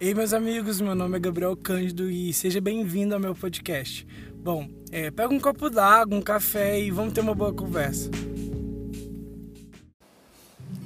Ei, 0.00 0.14
meus 0.14 0.32
amigos, 0.32 0.80
meu 0.80 0.94
nome 0.94 1.16
é 1.16 1.20
Gabriel 1.20 1.56
Cândido 1.56 2.08
e 2.08 2.32
seja 2.32 2.60
bem-vindo 2.60 3.14
ao 3.14 3.20
meu 3.20 3.34
podcast. 3.34 4.06
Bom, 4.32 4.68
é, 4.92 5.10
pega 5.10 5.34
um 5.34 5.40
copo 5.40 5.68
d'água, 5.68 6.16
um 6.16 6.22
café 6.22 6.80
e 6.80 6.88
vamos 6.88 7.12
ter 7.12 7.20
uma 7.20 7.34
boa 7.34 7.52
conversa. 7.52 8.08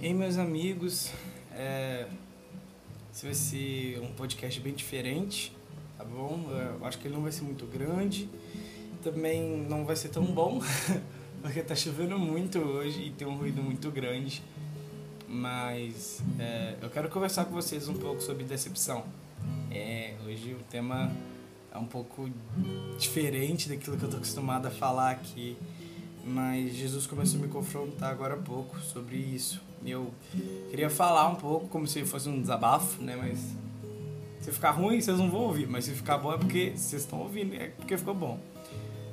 Ei, 0.00 0.14
meus 0.14 0.38
amigos, 0.38 1.12
é, 1.52 2.06
esse 3.12 3.26
vai 3.26 3.34
ser 3.34 4.00
um 4.00 4.14
podcast 4.14 4.58
bem 4.62 4.72
diferente, 4.72 5.54
tá 5.98 6.04
bom? 6.04 6.46
Eu 6.50 6.86
acho 6.86 6.96
que 6.96 7.06
ele 7.06 7.14
não 7.14 7.22
vai 7.22 7.32
ser 7.32 7.42
muito 7.42 7.66
grande, 7.66 8.30
também 9.04 9.66
não 9.68 9.84
vai 9.84 9.94
ser 9.94 10.08
tão 10.08 10.24
bom, 10.24 10.58
porque 11.42 11.60
tá 11.60 11.74
chovendo 11.74 12.18
muito 12.18 12.58
hoje 12.60 13.08
e 13.08 13.10
tem 13.10 13.28
um 13.28 13.36
ruído 13.36 13.62
muito 13.62 13.90
grande 13.90 14.42
mas 15.32 16.22
é, 16.38 16.76
eu 16.82 16.90
quero 16.90 17.08
conversar 17.08 17.46
com 17.46 17.52
vocês 17.52 17.88
um 17.88 17.94
pouco 17.94 18.20
sobre 18.20 18.44
decepção. 18.44 19.02
É, 19.70 20.14
hoje 20.26 20.52
o 20.52 20.62
tema 20.70 21.10
é 21.72 21.78
um 21.78 21.86
pouco 21.86 22.28
diferente 22.98 23.66
daquilo 23.66 23.96
que 23.96 24.02
eu 24.02 24.08
estou 24.08 24.18
acostumado 24.18 24.66
a 24.66 24.70
falar 24.70 25.10
aqui, 25.12 25.56
mas 26.22 26.74
Jesus 26.74 27.06
começou 27.06 27.40
a 27.40 27.42
me 27.42 27.48
confrontar 27.48 28.10
agora 28.10 28.34
há 28.34 28.36
pouco 28.36 28.78
sobre 28.80 29.16
isso. 29.16 29.62
Eu 29.84 30.12
queria 30.68 30.90
falar 30.90 31.26
um 31.28 31.36
pouco 31.36 31.66
como 31.68 31.86
se 31.86 32.04
fosse 32.04 32.28
um 32.28 32.38
desabafo, 32.38 33.02
né? 33.02 33.16
Mas 33.16 33.56
se 34.42 34.52
ficar 34.52 34.72
ruim, 34.72 35.00
vocês 35.00 35.18
não 35.18 35.30
vão 35.30 35.40
ouvir, 35.40 35.66
mas 35.66 35.86
se 35.86 35.92
ficar 35.92 36.18
bom 36.18 36.34
é 36.34 36.36
porque 36.36 36.72
vocês 36.76 37.02
estão 37.02 37.20
ouvindo, 37.20 37.54
é 37.54 37.68
porque 37.68 37.96
ficou 37.96 38.14
bom. 38.14 38.38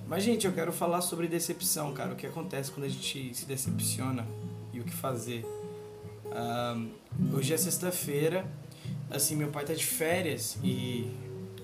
Mas, 0.05 0.23
gente, 0.23 0.45
eu 0.45 0.51
quero 0.51 0.73
falar 0.73 1.01
sobre 1.01 1.27
decepção, 1.27 1.93
cara. 1.93 2.11
O 2.11 2.15
que 2.15 2.27
acontece 2.27 2.71
quando 2.71 2.87
a 2.87 2.89
gente 2.89 3.33
se 3.33 3.45
decepciona 3.45 4.27
e 4.73 4.79
o 4.79 4.83
que 4.83 4.91
fazer 4.91 5.45
hoje 7.33 7.53
é 7.53 7.57
sexta-feira, 7.57 8.45
assim, 9.09 9.35
meu 9.35 9.49
pai 9.49 9.65
tá 9.65 9.73
de 9.73 9.85
férias 9.85 10.57
e 10.63 11.09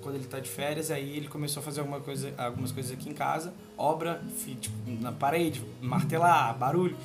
quando 0.02 0.16
ele 0.16 0.26
tá 0.26 0.40
de 0.40 0.50
férias, 0.50 0.92
aí 0.92 1.18
ele 1.18 1.28
começou 1.28 1.62
a 1.62 1.64
fazer 1.64 1.80
alguma 1.80 2.00
coisa, 2.00 2.34
algumas 2.38 2.72
coisas 2.72 2.92
aqui 2.92 3.10
em 3.10 3.14
casa, 3.14 3.54
obra, 3.76 4.22
tipo, 4.62 4.76
na 5.02 5.12
parede, 5.12 5.64
martelar, 5.82 6.56
barulho. 6.58 6.96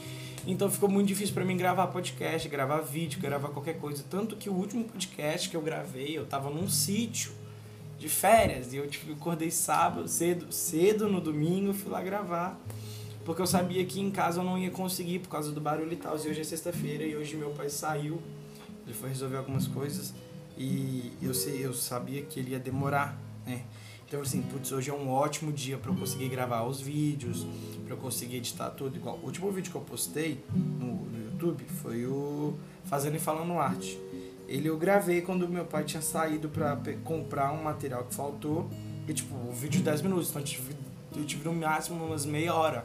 Então 0.47 0.71
ficou 0.71 0.89
muito 0.89 1.09
difícil 1.09 1.35
para 1.35 1.45
mim 1.45 1.57
gravar 1.57 1.87
podcast, 1.89 2.49
gravar 2.49 2.81
vídeo, 2.81 3.21
gravar 3.21 3.49
qualquer 3.49 3.79
coisa. 3.79 4.05
Tanto 4.09 4.37
que 4.37 4.51
o 4.51 4.55
último 4.55 4.85
podcast 4.85 5.49
que 5.49 5.57
eu 5.57 5.63
gravei, 5.63 6.17
eu 6.17 6.27
tava 6.27 6.51
num 6.51 6.69
sítio 6.69 7.33
de 7.99 8.09
férias 8.09 8.73
e 8.73 8.77
eu 8.77 8.89
tipo, 8.89 9.13
acordei 9.13 9.51
sábado, 9.51 10.09
cedo, 10.09 10.51
cedo 10.53 11.09
no 11.09 11.21
domingo, 11.21 11.75
fui 11.75 11.91
lá 11.91 12.03
gravar 12.03 12.59
porque 13.31 13.43
eu 13.43 13.47
sabia 13.47 13.85
que 13.85 14.01
em 14.01 14.11
casa 14.11 14.41
eu 14.41 14.45
não 14.45 14.59
ia 14.59 14.73
conseguir 14.73 15.21
por 15.21 15.29
causa 15.29 15.53
do 15.53 15.61
barulho 15.61 15.93
e 15.93 15.97
tal. 15.97 16.17
E 16.17 16.29
hoje 16.29 16.41
é 16.41 16.43
sexta-feira 16.43 17.05
e 17.05 17.15
hoje 17.15 17.37
meu 17.37 17.51
pai 17.51 17.69
saiu, 17.69 18.21
ele 18.85 18.93
foi 18.93 19.09
resolver 19.09 19.37
algumas 19.37 19.69
coisas 19.69 20.13
e 20.59 21.13
eu, 21.23 21.33
sei, 21.33 21.65
eu 21.65 21.73
sabia 21.73 22.23
que 22.23 22.41
ele 22.41 22.51
ia 22.51 22.59
demorar, 22.59 23.17
né? 23.47 23.63
Então 24.05 24.21
assim, 24.21 24.43
putz, 24.43 24.73
hoje 24.73 24.91
é 24.91 24.93
um 24.93 25.09
ótimo 25.09 25.53
dia 25.53 25.79
para 25.79 25.93
eu 25.93 25.95
conseguir 25.95 26.29
gravar 26.29 26.65
os 26.65 26.81
vídeos, 26.81 27.47
para 27.85 27.95
eu 27.95 27.99
conseguir 27.99 28.39
editar 28.39 28.69
tudo 28.71 28.97
igual. 28.97 29.17
O 29.23 29.27
último 29.27 29.49
vídeo 29.53 29.71
que 29.71 29.77
eu 29.77 29.83
postei 29.83 30.43
no, 30.53 31.05
no 31.05 31.25
YouTube 31.27 31.63
foi 31.83 32.07
o 32.07 32.59
Fazendo 32.87 33.15
e 33.15 33.21
Falando 33.21 33.53
Arte. 33.61 33.97
Ele 34.49 34.69
eu 34.69 34.77
gravei 34.77 35.23
quando 35.23 35.49
meu 35.49 35.67
pai 35.67 35.85
tinha 35.85 36.03
saído 36.03 36.49
para 36.49 36.77
comprar 37.05 37.53
um 37.53 37.63
material 37.63 38.03
que 38.03 38.13
faltou. 38.13 38.69
E 39.07 39.15
tipo, 39.15 39.37
o 39.37 39.53
vídeo 39.53 39.79
de 39.79 39.85
10 39.85 40.03
minutos, 40.03 40.31
então 40.31 40.43
eu 40.43 40.45
tive, 40.45 40.75
eu 41.17 41.25
tive 41.25 41.45
no 41.45 41.55
máximo 41.55 42.05
umas 42.05 42.27
meia 42.27 42.53
hora 42.53 42.85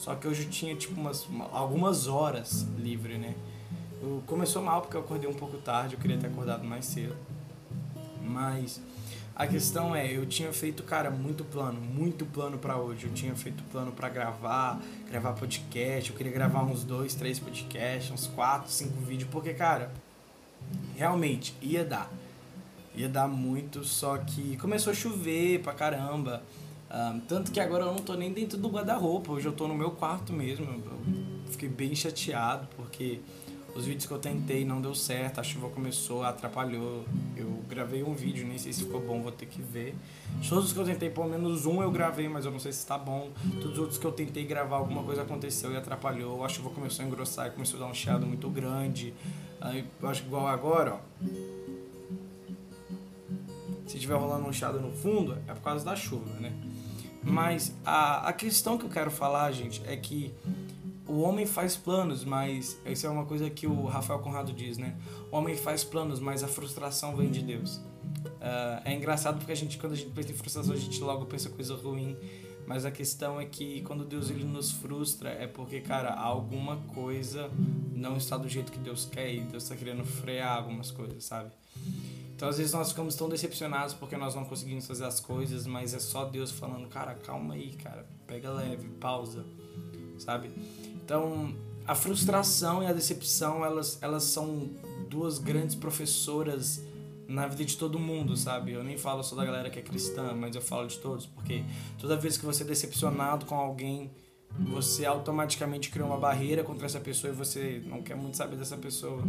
só 0.00 0.14
que 0.14 0.26
hoje 0.26 0.44
eu 0.44 0.48
tinha 0.48 0.74
tipo 0.74 0.98
umas, 0.98 1.28
algumas 1.52 2.06
horas 2.06 2.66
livre, 2.78 3.18
né? 3.18 3.34
Eu, 4.00 4.22
começou 4.26 4.62
mal 4.62 4.80
porque 4.80 4.96
eu 4.96 5.02
acordei 5.02 5.28
um 5.28 5.34
pouco 5.34 5.58
tarde, 5.58 5.94
eu 5.94 6.00
queria 6.00 6.16
ter 6.16 6.28
acordado 6.28 6.64
mais 6.64 6.86
cedo. 6.86 7.14
Mas 8.22 8.80
a 9.36 9.46
questão 9.46 9.94
é, 9.94 10.10
eu 10.10 10.24
tinha 10.24 10.54
feito, 10.54 10.82
cara, 10.84 11.10
muito 11.10 11.44
plano, 11.44 11.78
muito 11.78 12.24
plano 12.24 12.56
para 12.56 12.78
hoje. 12.78 13.08
Eu 13.08 13.12
tinha 13.12 13.36
feito 13.36 13.62
plano 13.64 13.92
para 13.92 14.08
gravar, 14.08 14.80
gravar 15.10 15.34
podcast, 15.34 16.08
eu 16.08 16.16
queria 16.16 16.32
gravar 16.32 16.62
uns 16.62 16.82
dois, 16.82 17.14
três 17.14 17.38
podcasts, 17.38 18.10
uns 18.10 18.26
quatro, 18.26 18.70
cinco 18.70 18.98
vídeos, 19.02 19.28
porque, 19.30 19.52
cara, 19.52 19.92
realmente 20.96 21.54
ia 21.60 21.84
dar. 21.84 22.10
Ia 22.94 23.08
dar 23.08 23.28
muito, 23.28 23.84
só 23.84 24.16
que 24.16 24.56
começou 24.56 24.92
a 24.92 24.96
chover 24.96 25.60
pra 25.60 25.74
caramba. 25.74 26.42
Um, 26.92 27.20
tanto 27.20 27.52
que 27.52 27.60
agora 27.60 27.84
eu 27.84 27.92
não 27.92 28.00
tô 28.00 28.14
nem 28.14 28.32
dentro 28.32 28.58
do 28.58 28.68
guarda-roupa, 28.68 29.30
hoje 29.30 29.46
eu 29.46 29.52
tô 29.52 29.68
no 29.68 29.74
meu 29.74 29.92
quarto 29.92 30.32
mesmo. 30.32 30.66
Eu 30.66 31.52
fiquei 31.52 31.68
bem 31.68 31.94
chateado 31.94 32.66
porque 32.76 33.20
os 33.76 33.84
vídeos 33.84 34.06
que 34.06 34.12
eu 34.12 34.18
tentei 34.18 34.64
não 34.64 34.80
deu 34.80 34.92
certo, 34.92 35.38
a 35.38 35.42
chuva 35.44 35.68
começou, 35.68 36.24
atrapalhou. 36.24 37.04
Eu 37.36 37.62
gravei 37.68 38.02
um 38.02 38.12
vídeo, 38.12 38.44
nem 38.44 38.58
sei 38.58 38.72
se 38.72 38.82
ficou 38.82 39.00
bom, 39.00 39.22
vou 39.22 39.30
ter 39.30 39.46
que 39.46 39.62
ver. 39.62 39.94
Todos 40.48 40.66
os 40.66 40.72
que 40.72 40.78
eu 40.80 40.84
tentei, 40.84 41.08
pelo 41.10 41.28
menos 41.28 41.64
um 41.64 41.80
eu 41.80 41.92
gravei, 41.92 42.28
mas 42.28 42.44
eu 42.44 42.50
não 42.50 42.58
sei 42.58 42.72
se 42.72 42.80
está 42.80 42.98
bom. 42.98 43.30
Todos 43.60 43.72
os 43.74 43.78
outros 43.78 43.98
que 43.98 44.04
eu 44.04 44.12
tentei 44.12 44.44
gravar, 44.44 44.76
alguma 44.78 45.04
coisa 45.04 45.22
aconteceu 45.22 45.72
e 45.72 45.76
atrapalhou. 45.76 46.44
A 46.44 46.48
chuva 46.48 46.70
começou 46.70 47.04
a 47.04 47.08
engrossar 47.08 47.46
e 47.46 47.50
começou 47.50 47.78
a 47.78 47.84
dar 47.84 47.88
um 47.88 47.94
chiado 47.94 48.26
muito 48.26 48.48
grande. 48.50 49.14
Aí, 49.60 49.84
eu 50.02 50.08
acho 50.08 50.22
que 50.22 50.26
igual 50.26 50.48
agora, 50.48 50.94
ó. 50.94 51.00
Se 53.86 53.98
tiver 53.98 54.14
rolando 54.14 54.48
um 54.48 54.52
chiado 54.52 54.80
no 54.80 54.90
fundo, 54.90 55.36
é 55.46 55.52
por 55.52 55.62
causa 55.62 55.84
da 55.84 55.94
chuva, 55.94 56.32
né? 56.40 56.52
Mas 57.22 57.74
a, 57.84 58.28
a 58.28 58.32
questão 58.32 58.78
que 58.78 58.84
eu 58.84 58.90
quero 58.90 59.10
falar, 59.10 59.50
gente, 59.52 59.82
é 59.86 59.96
que 59.96 60.32
o 61.06 61.20
homem 61.20 61.44
faz 61.44 61.76
planos, 61.76 62.24
mas 62.24 62.78
isso 62.86 63.06
é 63.06 63.10
uma 63.10 63.26
coisa 63.26 63.50
que 63.50 63.66
o 63.66 63.84
Rafael 63.84 64.20
Conrado 64.20 64.52
diz, 64.52 64.78
né? 64.78 64.96
O 65.30 65.36
homem 65.36 65.56
faz 65.56 65.82
planos, 65.84 66.20
mas 66.20 66.42
a 66.42 66.48
frustração 66.48 67.16
vem 67.16 67.30
de 67.30 67.42
Deus. 67.42 67.76
Uh, 67.76 68.80
é 68.84 68.94
engraçado 68.94 69.38
porque 69.38 69.52
a 69.52 69.56
gente, 69.56 69.76
quando 69.76 69.92
a 69.92 69.96
gente 69.96 70.10
pensa 70.10 70.30
em 70.30 70.34
frustração, 70.34 70.72
a 70.72 70.78
gente 70.78 71.00
logo 71.00 71.26
pensa 71.26 71.50
coisa 71.50 71.74
ruim. 71.74 72.16
Mas 72.66 72.84
a 72.84 72.90
questão 72.90 73.40
é 73.40 73.44
que 73.44 73.82
quando 73.82 74.04
Deus 74.04 74.30
ele 74.30 74.44
nos 74.44 74.70
frustra 74.70 75.30
é 75.30 75.48
porque, 75.48 75.80
cara, 75.80 76.14
alguma 76.14 76.76
coisa 76.94 77.50
não 77.92 78.16
está 78.16 78.36
do 78.36 78.48
jeito 78.48 78.70
que 78.70 78.78
Deus 78.78 79.08
quer 79.10 79.34
e 79.34 79.40
Deus 79.40 79.64
está 79.64 79.74
querendo 79.74 80.04
frear 80.04 80.58
algumas 80.58 80.92
coisas, 80.92 81.24
sabe? 81.24 81.50
Então, 82.40 82.48
às 82.48 82.56
vezes, 82.56 82.72
nós 82.72 82.88
ficamos 82.88 83.14
tão 83.16 83.28
decepcionados 83.28 83.92
porque 83.92 84.16
nós 84.16 84.34
não 84.34 84.46
conseguimos 84.46 84.86
fazer 84.86 85.04
as 85.04 85.20
coisas, 85.20 85.66
mas 85.66 85.92
é 85.92 85.98
só 85.98 86.24
Deus 86.24 86.50
falando, 86.50 86.88
cara, 86.88 87.14
calma 87.14 87.52
aí, 87.52 87.72
cara, 87.72 88.08
pega 88.26 88.48
leve, 88.48 88.88
pausa, 88.98 89.44
sabe? 90.16 90.50
Então, 91.04 91.54
a 91.86 91.94
frustração 91.94 92.82
e 92.82 92.86
a 92.86 92.94
decepção, 92.94 93.62
elas, 93.62 93.98
elas 94.00 94.22
são 94.22 94.70
duas 95.06 95.38
grandes 95.38 95.76
professoras 95.76 96.82
na 97.28 97.46
vida 97.46 97.66
de 97.66 97.76
todo 97.76 97.98
mundo, 97.98 98.34
sabe? 98.34 98.72
Eu 98.72 98.82
nem 98.82 98.96
falo 98.96 99.22
só 99.22 99.36
da 99.36 99.44
galera 99.44 99.68
que 99.68 99.78
é 99.78 99.82
cristã, 99.82 100.32
mas 100.32 100.56
eu 100.56 100.62
falo 100.62 100.88
de 100.88 100.96
todos, 100.96 101.26
porque 101.26 101.62
toda 101.98 102.16
vez 102.16 102.38
que 102.38 102.46
você 102.46 102.62
é 102.62 102.66
decepcionado 102.66 103.44
com 103.44 103.54
alguém, 103.54 104.10
você 104.58 105.04
automaticamente 105.04 105.90
cria 105.90 106.06
uma 106.06 106.16
barreira 106.16 106.64
contra 106.64 106.86
essa 106.86 107.00
pessoa 107.00 107.30
e 107.30 107.36
você 107.36 107.82
não 107.84 108.00
quer 108.00 108.16
muito 108.16 108.38
saber 108.38 108.56
dessa 108.56 108.78
pessoa 108.78 109.22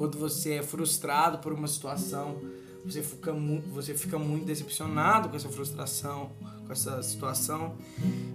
quando 0.00 0.16
você 0.16 0.54
é 0.54 0.62
frustrado 0.62 1.40
por 1.40 1.52
uma 1.52 1.68
situação, 1.68 2.38
você 2.82 3.02
fica, 3.02 3.34
você 3.70 3.92
fica 3.92 4.18
muito 4.18 4.46
decepcionado 4.46 5.28
com 5.28 5.36
essa 5.36 5.50
frustração, 5.50 6.32
com 6.66 6.72
essa 6.72 7.02
situação, 7.02 7.76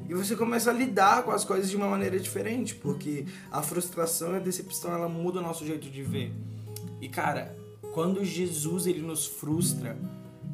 e 0.07 0.13
você 0.13 0.35
começa 0.35 0.69
a 0.69 0.73
lidar 0.73 1.23
com 1.23 1.31
as 1.31 1.43
coisas 1.43 1.67
de 1.67 1.75
uma 1.75 1.87
maneira 1.87 2.19
diferente, 2.19 2.75
porque 2.75 3.25
a 3.51 3.63
frustração 3.63 4.33
e 4.33 4.35
a 4.35 4.39
decepção 4.39 4.93
ela 4.93 5.09
muda 5.09 5.39
o 5.39 5.41
nosso 5.41 5.65
jeito 5.65 5.89
de 5.89 6.03
ver. 6.03 6.31
E 7.01 7.09
cara, 7.09 7.57
quando 7.95 8.23
Jesus 8.23 8.85
ele 8.85 9.01
nos 9.01 9.25
frustra, 9.25 9.97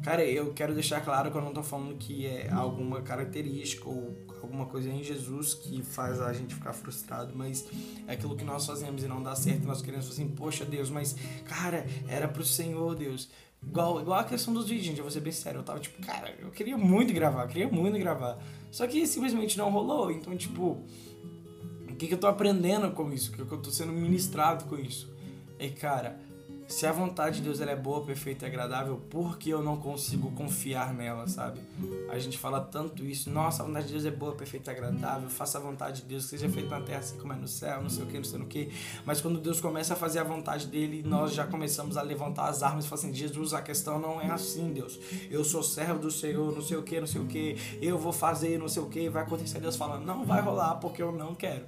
cara, 0.02 0.24
eu 0.24 0.54
quero 0.54 0.72
deixar 0.72 1.02
claro 1.02 1.30
que 1.30 1.36
eu 1.36 1.42
não 1.42 1.52
tô 1.52 1.62
falando 1.62 1.94
que 1.98 2.24
é 2.24 2.50
alguma 2.50 3.02
característica 3.02 3.86
ou 3.86 4.16
alguma 4.46 4.66
coisa 4.66 4.88
em 4.88 5.02
Jesus 5.02 5.54
que 5.54 5.82
faz 5.82 6.20
a 6.20 6.32
gente 6.32 6.54
ficar 6.54 6.72
frustrado, 6.72 7.34
mas 7.34 7.66
é 8.06 8.12
aquilo 8.12 8.36
que 8.36 8.44
nós 8.44 8.66
fazemos 8.66 9.02
e 9.02 9.06
não 9.06 9.22
dá 9.22 9.34
certo, 9.34 9.66
nós 9.66 9.82
queremos 9.82 10.08
assim, 10.08 10.28
poxa 10.28 10.64
Deus, 10.64 10.90
mas 10.90 11.16
cara, 11.44 11.86
era 12.08 12.28
pro 12.28 12.44
Senhor, 12.44 12.94
Deus. 12.94 13.28
Igual, 13.64 14.00
igual 14.00 14.18
a 14.18 14.24
questão 14.24 14.52
dos 14.52 14.68
vídeos, 14.68 14.86
gente, 14.86 14.98
eu 14.98 15.04
vou 15.04 15.10
ser 15.10 15.20
bem 15.20 15.32
sério, 15.32 15.60
eu 15.60 15.62
tava 15.62 15.78
tipo, 15.78 16.04
cara, 16.04 16.34
eu 16.40 16.50
queria 16.50 16.76
muito 16.76 17.12
gravar, 17.12 17.46
queria 17.46 17.68
muito 17.68 17.96
gravar. 17.98 18.38
Só 18.70 18.86
que 18.86 19.06
simplesmente 19.06 19.56
não 19.56 19.70
rolou, 19.70 20.10
então 20.10 20.36
tipo, 20.36 20.82
o 21.88 21.94
que, 21.94 22.08
que 22.08 22.14
eu 22.14 22.18
tô 22.18 22.26
aprendendo 22.26 22.90
com 22.90 23.12
isso? 23.12 23.30
O 23.30 23.36
que, 23.36 23.44
que 23.44 23.52
eu 23.52 23.58
tô 23.58 23.70
sendo 23.70 23.92
ministrado 23.92 24.64
com 24.64 24.76
isso? 24.76 25.12
E 25.60 25.70
cara, 25.70 26.18
se 26.72 26.86
a 26.86 26.92
vontade 26.92 27.36
de 27.36 27.42
Deus 27.42 27.60
ela 27.60 27.70
é 27.70 27.76
boa, 27.76 28.00
perfeita 28.00 28.46
e 28.46 28.48
agradável, 28.48 28.96
por 29.10 29.36
que 29.36 29.50
eu 29.50 29.62
não 29.62 29.76
consigo 29.76 30.30
confiar 30.32 30.94
nela, 30.94 31.28
sabe? 31.28 31.60
A 32.08 32.18
gente 32.18 32.38
fala 32.38 32.60
tanto 32.60 33.04
isso, 33.04 33.28
nossa, 33.30 33.62
a 33.62 33.66
vontade 33.66 33.88
de 33.88 33.92
Deus 33.92 34.06
é 34.06 34.10
boa, 34.10 34.32
perfeita 34.32 34.70
e 34.70 34.74
agradável, 34.74 35.28
faça 35.28 35.58
a 35.58 35.60
vontade 35.60 36.00
de 36.00 36.08
Deus, 36.08 36.24
que 36.24 36.30
seja 36.30 36.48
feita 36.48 36.70
na 36.70 36.80
terra 36.80 37.00
assim 37.00 37.18
como 37.18 37.34
é 37.34 37.36
no 37.36 37.46
céu, 37.46 37.82
não 37.82 37.90
sei 37.90 38.04
o 38.04 38.06
que, 38.06 38.16
não 38.16 38.24
sei 38.24 38.40
o 38.40 38.46
que. 38.46 38.72
Mas 39.04 39.20
quando 39.20 39.38
Deus 39.38 39.60
começa 39.60 39.92
a 39.92 39.96
fazer 39.96 40.20
a 40.20 40.24
vontade 40.24 40.66
dele, 40.66 41.02
nós 41.04 41.34
já 41.34 41.46
começamos 41.46 41.98
a 41.98 42.02
levantar 42.02 42.48
as 42.48 42.62
armas 42.62 42.86
e 42.86 42.88
falar 42.88 43.02
assim, 43.02 43.12
Jesus, 43.12 43.52
a 43.52 43.60
questão 43.60 43.98
não 43.98 44.18
é 44.18 44.30
assim, 44.30 44.72
Deus. 44.72 44.98
Eu 45.30 45.44
sou 45.44 45.62
servo 45.62 45.98
do 45.98 46.10
Senhor, 46.10 46.54
não 46.54 46.62
sei 46.62 46.78
o 46.78 46.82
que, 46.82 46.98
não 46.98 47.06
sei 47.06 47.20
o 47.20 47.26
que, 47.26 47.56
eu 47.82 47.98
vou 47.98 48.14
fazer, 48.14 48.58
não 48.58 48.68
sei 48.68 48.82
o 48.82 48.86
que, 48.86 49.10
vai 49.10 49.24
acontecer. 49.24 49.60
Deus 49.60 49.76
falando, 49.76 50.06
não 50.06 50.24
vai 50.24 50.40
rolar 50.40 50.76
porque 50.76 51.02
eu 51.02 51.12
não 51.12 51.34
quero. 51.34 51.66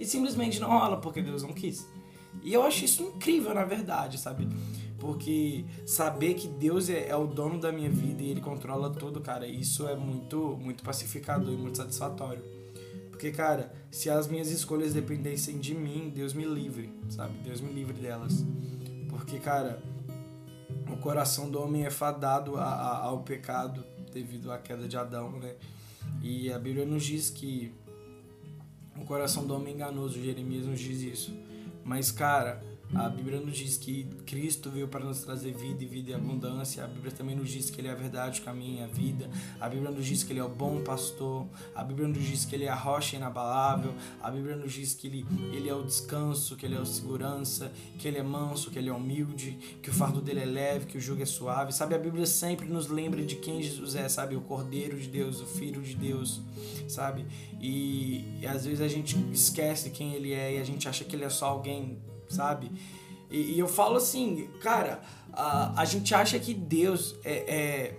E 0.00 0.04
simplesmente 0.04 0.58
não 0.58 0.68
rola 0.68 0.96
porque 0.96 1.22
Deus 1.22 1.44
não 1.44 1.52
quis. 1.52 1.86
E 2.42 2.52
eu 2.52 2.62
acho 2.62 2.84
isso 2.84 3.02
incrível, 3.02 3.54
na 3.54 3.64
verdade, 3.64 4.18
sabe? 4.18 4.48
Porque 4.98 5.64
saber 5.84 6.34
que 6.34 6.46
Deus 6.46 6.88
é, 6.88 7.08
é, 7.08 7.16
o 7.16 7.26
dono 7.26 7.60
da 7.60 7.72
minha 7.72 7.90
vida 7.90 8.22
e 8.22 8.30
Ele 8.30 8.40
controla 8.40 8.90
tudo, 8.90 9.20
cara, 9.20 9.46
isso 9.46 9.86
é 9.88 9.96
muito, 9.96 10.56
muito 10.60 10.82
pacificador 10.82 11.52
e 11.52 11.56
muito 11.56 11.76
satisfatório. 11.76 12.42
Porque, 13.10 13.30
cara, 13.30 13.72
se 13.90 14.08
as 14.08 14.26
minhas 14.28 14.50
escolhas 14.50 14.92
dependessem 14.92 15.58
de 15.58 15.74
mim, 15.74 16.10
Deus 16.14 16.32
me 16.32 16.44
livre, 16.44 16.92
sabe? 17.08 17.36
Deus 17.44 17.60
me 17.60 17.72
livre 17.72 17.94
delas. 17.94 18.44
Porque, 19.08 19.38
cara, 19.38 19.82
o 20.90 20.96
coração 20.96 21.50
do 21.50 21.60
homem 21.60 21.84
é 21.84 21.90
fadado 21.90 22.56
a, 22.56 22.64
a, 22.64 23.04
ao 23.04 23.22
pecado 23.22 23.84
devido 24.12 24.52
à 24.52 24.58
queda 24.58 24.86
de 24.86 24.96
Adão, 24.96 25.32
né? 25.32 25.54
E 26.22 26.52
a 26.52 26.58
Bíblia 26.58 26.84
nos 26.84 27.04
diz 27.04 27.30
que 27.30 27.72
o 28.96 29.04
coração 29.04 29.46
do 29.46 29.54
homem 29.54 29.72
é 29.72 29.76
enganoso, 29.76 30.22
Jeremias 30.22 30.66
nos 30.66 30.78
diz 30.78 31.00
isso. 31.00 31.36
Mas, 31.84 32.10
cara, 32.10 32.60
a 32.94 33.08
Bíblia 33.08 33.40
nos 33.40 33.56
diz 33.56 33.78
que 33.78 34.04
Cristo 34.26 34.70
veio 34.70 34.86
para 34.86 35.04
nos 35.04 35.20
trazer 35.20 35.52
vida 35.54 35.82
e 35.82 35.86
vida 35.86 36.10
e 36.10 36.14
abundância. 36.14 36.84
A 36.84 36.86
Bíblia 36.86 37.10
também 37.10 37.34
nos 37.34 37.48
diz 37.48 37.70
que 37.70 37.80
Ele 37.80 37.88
é 37.88 37.92
a 37.92 37.94
verdade, 37.94 38.40
o 38.40 38.44
caminho 38.44 38.80
e 38.80 38.82
a 38.82 38.86
vida. 38.86 39.30
A 39.58 39.68
Bíblia 39.68 39.90
nos 39.90 40.04
diz 40.04 40.22
que 40.22 40.32
Ele 40.32 40.40
é 40.40 40.44
o 40.44 40.48
bom 40.48 40.82
pastor. 40.82 41.46
A 41.74 41.82
Bíblia 41.82 42.06
nos 42.06 42.22
diz 42.22 42.44
que 42.44 42.54
Ele 42.54 42.64
é 42.64 42.68
a 42.68 42.74
rocha 42.74 43.16
inabalável. 43.16 43.94
A 44.20 44.30
Bíblia 44.30 44.56
nos 44.56 44.72
diz 44.72 44.94
que 44.94 45.06
Ele, 45.06 45.26
ele 45.52 45.70
é 45.70 45.74
o 45.74 45.82
descanso, 45.82 46.54
que 46.54 46.66
Ele 46.66 46.74
é 46.74 46.78
a 46.78 46.84
segurança, 46.84 47.72
que 47.98 48.06
Ele 48.06 48.18
é 48.18 48.22
manso, 48.22 48.70
que 48.70 48.78
Ele 48.78 48.90
é 48.90 48.92
humilde, 48.92 49.78
que 49.82 49.88
o 49.88 49.92
fardo 49.92 50.20
dele 50.20 50.40
é 50.40 50.46
leve, 50.46 50.84
que 50.84 50.98
o 50.98 51.00
jugo 51.00 51.22
é 51.22 51.26
suave. 51.26 51.72
Sabe, 51.72 51.94
a 51.94 51.98
Bíblia 51.98 52.26
sempre 52.26 52.66
nos 52.66 52.88
lembra 52.88 53.24
de 53.24 53.36
quem 53.36 53.62
Jesus 53.62 53.94
é, 53.94 54.06
sabe? 54.06 54.36
O 54.36 54.42
Cordeiro 54.42 54.98
de 54.98 55.08
Deus, 55.08 55.40
o 55.40 55.46
Filho 55.46 55.80
de 55.80 55.94
Deus, 55.94 56.42
sabe? 56.86 57.24
E, 57.58 58.38
e 58.40 58.46
às 58.46 58.66
vezes 58.66 58.82
a 58.82 58.88
gente 58.88 59.16
esquece 59.32 59.88
quem 59.88 60.12
Ele 60.12 60.32
é 60.32 60.56
e 60.56 60.60
a 60.60 60.64
gente 60.64 60.86
acha 60.86 61.04
que 61.04 61.16
Ele 61.16 61.24
é 61.24 61.30
só 61.30 61.46
alguém 61.46 61.98
sabe? 62.32 62.70
E, 63.30 63.52
e 63.52 63.58
eu 63.58 63.68
falo 63.68 63.96
assim, 63.96 64.48
cara, 64.60 65.00
a, 65.32 65.80
a 65.80 65.84
gente 65.84 66.14
acha 66.14 66.38
que 66.38 66.52
Deus 66.52 67.16
é, 67.24 67.32
é, 67.32 67.98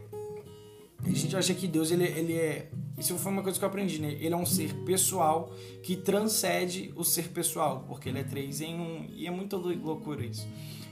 A 1.06 1.10
gente 1.10 1.36
acha 1.36 1.54
que 1.54 1.68
Deus, 1.68 1.92
ele, 1.92 2.06
ele 2.06 2.34
é. 2.34 2.70
Isso 2.98 3.18
foi 3.18 3.32
uma 3.32 3.42
coisa 3.42 3.58
que 3.58 3.66
eu 3.66 3.70
aprendi, 3.70 4.00
né? 4.00 4.12
Ele 4.14 4.34
é 4.34 4.38
um 4.38 4.46
ser 4.46 4.74
pessoal 4.86 5.52
que 5.82 5.96
transcende 5.96 6.94
o 6.96 7.04
ser 7.04 7.30
pessoal, 7.30 7.84
porque 7.88 8.10
ele 8.10 8.20
é 8.20 8.24
três 8.24 8.62
em 8.62 8.76
um. 8.76 9.08
E 9.10 9.28
é 9.28 9.32
muito 9.32 9.58
loucura 9.58 10.26
isso. 10.26 10.48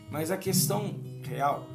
Mas 0.09 0.31
a 0.31 0.37
questão 0.37 0.99
real 1.23 1.65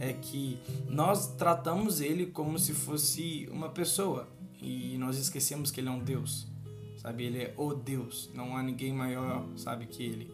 é 0.00 0.12
que 0.12 0.58
nós 0.88 1.34
tratamos 1.36 2.00
ele 2.00 2.26
como 2.26 2.58
se 2.58 2.72
fosse 2.72 3.48
uma 3.52 3.68
pessoa 3.68 4.28
e 4.60 4.96
nós 4.98 5.18
esquecemos 5.18 5.70
que 5.70 5.80
ele 5.80 5.88
é 5.88 5.92
um 5.92 6.00
Deus, 6.00 6.48
sabe? 6.96 7.24
Ele 7.24 7.38
é 7.38 7.54
o 7.56 7.72
Deus, 7.72 8.30
não 8.34 8.56
há 8.56 8.62
ninguém 8.62 8.92
maior, 8.92 9.46
sabe, 9.56 9.86
que 9.86 10.02
ele. 10.02 10.30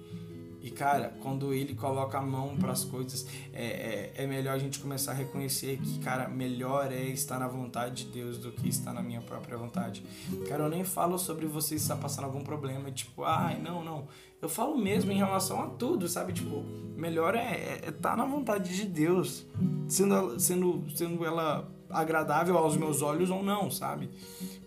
E 0.62 0.70
cara, 0.70 1.12
quando 1.20 1.52
ele 1.52 1.74
coloca 1.74 2.16
a 2.16 2.22
mão 2.22 2.56
para 2.56 2.70
as 2.70 2.84
coisas, 2.84 3.26
é, 3.52 4.12
é, 4.16 4.22
é, 4.22 4.26
melhor 4.26 4.54
a 4.54 4.58
gente 4.58 4.78
começar 4.78 5.10
a 5.10 5.14
reconhecer 5.14 5.78
que, 5.78 5.98
cara, 5.98 6.28
melhor 6.28 6.92
é 6.92 7.02
estar 7.02 7.38
na 7.38 7.48
vontade 7.48 8.04
de 8.04 8.12
Deus 8.12 8.38
do 8.38 8.52
que 8.52 8.68
estar 8.68 8.92
na 8.92 9.02
minha 9.02 9.20
própria 9.20 9.56
vontade. 9.56 10.04
Cara, 10.48 10.64
eu 10.64 10.70
nem 10.70 10.84
falo 10.84 11.18
sobre 11.18 11.46
você 11.46 11.74
estar 11.74 11.96
passando 11.96 12.26
algum 12.26 12.44
problema, 12.44 12.92
tipo, 12.92 13.24
ai, 13.24 13.60
não, 13.60 13.82
não. 13.84 14.06
Eu 14.40 14.48
falo 14.48 14.76
mesmo 14.76 15.10
em 15.10 15.16
relação 15.16 15.62
a 15.62 15.66
tudo, 15.66 16.08
sabe? 16.08 16.32
Tipo, 16.32 16.62
melhor 16.96 17.34
é, 17.34 17.40
é, 17.40 17.80
é 17.84 17.88
estar 17.88 18.16
na 18.16 18.24
vontade 18.24 18.74
de 18.74 18.86
Deus, 18.86 19.44
sendo, 19.88 20.38
sendo, 20.38 20.84
sendo 20.94 21.24
ela 21.24 21.68
agradável 21.92 22.56
aos 22.56 22.76
meus 22.76 23.02
olhos 23.02 23.30
ou 23.30 23.42
não, 23.42 23.70
sabe? 23.70 24.10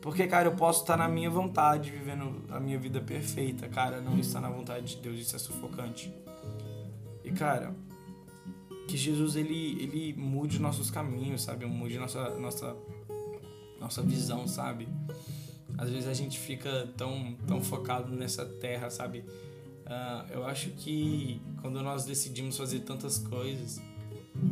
Porque, 0.01 0.27
cara, 0.27 0.49
eu 0.49 0.55
posso 0.55 0.81
estar 0.81 0.97
na 0.97 1.07
minha 1.07 1.29
vontade, 1.29 1.91
vivendo 1.91 2.43
a 2.49 2.59
minha 2.59 2.77
vida 2.77 3.01
perfeita, 3.01 3.67
cara, 3.67 4.01
não 4.01 4.17
estar 4.19 4.39
na 4.39 4.49
vontade 4.49 4.95
de 4.95 5.01
Deus, 5.01 5.19
isso 5.19 5.35
é 5.35 5.39
sufocante. 5.39 6.13
E, 7.23 7.31
cara, 7.31 7.75
que 8.87 8.95
Jesus 8.95 9.35
ele, 9.35 9.81
ele 9.81 10.13
mude 10.13 10.59
nossos 10.59 10.91
caminhos, 10.91 11.41
sabe? 11.41 11.65
Mude 11.65 11.97
nossa, 11.97 12.29
nossa, 12.37 12.75
nossa 13.79 14.01
visão, 14.01 14.47
sabe? 14.47 14.87
Às 15.77 15.89
vezes 15.89 16.07
a 16.07 16.13
gente 16.13 16.39
fica 16.39 16.87
tão, 16.95 17.35
tão 17.47 17.61
focado 17.61 18.15
nessa 18.15 18.45
terra, 18.45 18.89
sabe? 18.89 19.19
Uh, 19.85 20.31
eu 20.31 20.45
acho 20.45 20.69
que 20.71 21.41
quando 21.61 21.81
nós 21.81 22.05
decidimos 22.05 22.57
fazer 22.57 22.79
tantas 22.81 23.17
coisas, 23.17 23.81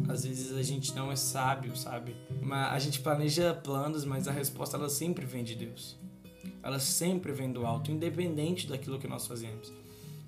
às 0.08 0.26
vezes 0.26 0.56
a 0.58 0.64
gente 0.64 0.94
não 0.96 1.12
é 1.12 1.16
sábio, 1.16 1.76
sabe? 1.76 2.16
Mas 2.42 2.74
a 2.74 2.80
gente 2.80 3.00
planeja 3.00 3.54
planos, 3.54 4.06
mas 4.06 4.28
a 4.28 4.32
resposta 4.32 4.78
ela 4.78 4.90
sempre 4.90 5.26
vem 5.26 5.44
de 5.44 5.56
Deus. 5.56 5.98
Ela 6.62 6.80
sempre 6.80 7.32
vem 7.32 7.52
do 7.52 7.66
alto, 7.66 7.92
independente 7.92 8.68
daquilo 8.68 9.00
que 9.00 9.08
nós 9.08 9.28
fazemos. 9.28 9.72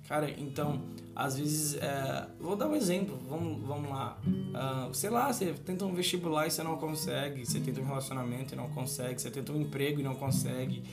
Cara, 0.08 0.30
então, 0.30 0.82
às 1.14 1.36
vezes, 1.36 1.74
é... 1.76 2.28
vou 2.38 2.54
dar 2.54 2.68
um 2.68 2.76
exemplo, 2.76 3.18
vamos, 3.28 3.66
vamos 3.66 3.90
lá. 3.90 4.18
Uh, 4.24 4.94
sei 4.94 5.10
lá, 5.10 5.32
você 5.32 5.52
tenta 5.52 5.84
um 5.84 5.94
vestibular 5.94 6.46
e 6.46 6.50
você 6.50 6.62
não 6.62 6.76
consegue, 6.76 7.44
você 7.44 7.58
tenta 7.58 7.80
um 7.80 7.84
relacionamento 7.84 8.54
e 8.54 8.56
não 8.56 8.68
consegue, 8.68 9.20
você 9.20 9.30
tenta 9.30 9.52
um 9.52 9.60
emprego 9.60 9.98
e 9.98 10.02
não 10.04 10.14
consegue 10.14 10.84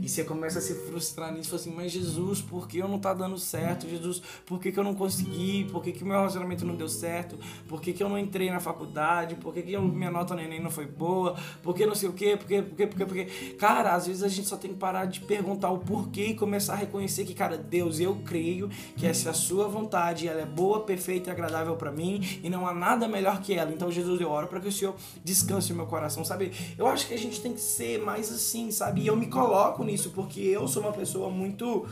e 0.00 0.08
você 0.08 0.24
começa 0.24 0.58
a 0.58 0.62
se 0.62 0.74
frustrar 0.74 1.32
nisso, 1.32 1.54
assim, 1.54 1.72
mas 1.74 1.92
Jesus, 1.92 2.40
por 2.40 2.66
que 2.66 2.78
eu 2.78 2.88
não 2.88 2.98
tá 2.98 3.12
dando 3.12 3.38
certo? 3.38 3.88
Jesus, 3.88 4.22
por 4.46 4.58
que, 4.58 4.72
que 4.72 4.78
eu 4.78 4.84
não 4.84 4.94
consegui? 4.94 5.68
Por 5.70 5.82
que, 5.82 5.92
que 5.92 6.02
meu 6.02 6.16
relacionamento 6.16 6.64
não 6.64 6.74
deu 6.74 6.88
certo? 6.88 7.38
Por 7.68 7.80
que, 7.80 7.92
que 7.92 8.02
eu 8.02 8.08
não 8.08 8.18
entrei 8.18 8.50
na 8.50 8.60
faculdade? 8.60 9.34
Por 9.34 9.52
que, 9.52 9.62
que 9.62 9.72
eu, 9.72 9.82
minha 9.82 10.10
nota 10.10 10.34
no 10.34 10.40
Enem 10.40 10.60
não 10.60 10.70
foi 10.70 10.86
boa? 10.86 11.36
Por 11.62 11.74
que 11.74 11.84
não 11.84 11.94
sei 11.94 12.08
o 12.08 12.12
quê? 12.12 12.36
Por 12.36 12.46
quê? 12.46 12.62
Por 12.62 12.76
quê? 12.76 12.86
Por 12.86 12.96
quê? 12.96 13.04
Por 13.04 13.14
quê? 13.14 13.54
Cara, 13.58 13.94
às 13.94 14.06
vezes 14.06 14.22
a 14.22 14.28
gente 14.28 14.48
só 14.48 14.56
tem 14.56 14.72
que 14.72 14.78
parar 14.78 15.04
de 15.04 15.20
perguntar 15.20 15.70
o 15.70 15.78
porquê 15.78 16.26
e 16.26 16.34
começar 16.34 16.72
a 16.72 16.76
reconhecer 16.76 17.24
que, 17.24 17.34
cara, 17.34 17.58
Deus, 17.58 18.00
eu 18.00 18.16
creio 18.24 18.70
que 18.96 19.06
essa 19.06 19.28
é 19.28 19.30
a 19.30 19.34
sua 19.34 19.68
vontade, 19.68 20.26
ela 20.26 20.40
é 20.40 20.46
boa, 20.46 20.80
perfeita 20.80 21.28
e 21.28 21.32
agradável 21.32 21.76
para 21.76 21.92
mim 21.92 22.40
e 22.42 22.48
não 22.48 22.66
há 22.66 22.72
nada 22.72 23.06
melhor 23.06 23.40
que 23.42 23.52
ela. 23.52 23.70
Então, 23.70 23.90
Jesus, 23.90 24.20
eu 24.20 24.30
oro 24.30 24.46
para 24.46 24.60
que 24.60 24.68
o 24.68 24.72
Senhor 24.72 24.94
descanse 25.22 25.72
o 25.72 25.76
meu 25.76 25.86
coração, 25.86 26.24
sabe? 26.24 26.52
Eu 26.78 26.86
acho 26.86 27.06
que 27.06 27.14
a 27.14 27.18
gente 27.18 27.40
tem 27.40 27.52
que 27.52 27.60
ser 27.60 27.98
mais 27.98 28.32
assim, 28.32 28.70
sabe? 28.70 29.02
E 29.02 29.06
eu 29.06 29.16
me 29.16 29.26
coloco 29.26 29.84
nisso, 29.90 30.10
porque 30.10 30.40
eu 30.40 30.66
sou 30.68 30.82
uma 30.82 30.92
pessoa 30.92 31.30
muito 31.30 31.86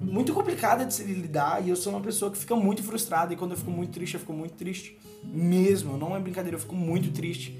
muito 0.00 0.32
complicada 0.32 0.84
de 0.84 0.92
se 0.92 1.04
lidar 1.04 1.64
e 1.64 1.70
eu 1.70 1.76
sou 1.76 1.92
uma 1.92 2.00
pessoa 2.00 2.28
que 2.28 2.36
fica 2.36 2.56
muito 2.56 2.82
frustrada 2.82 3.32
e 3.32 3.36
quando 3.36 3.52
eu 3.52 3.56
fico 3.56 3.70
muito 3.70 3.92
triste, 3.92 4.14
eu 4.14 4.20
fico 4.20 4.32
muito 4.32 4.54
triste 4.54 4.98
mesmo, 5.22 5.96
não 5.96 6.16
é 6.16 6.20
brincadeira, 6.20 6.56
eu 6.56 6.60
fico 6.60 6.74
muito 6.74 7.12
triste. 7.12 7.56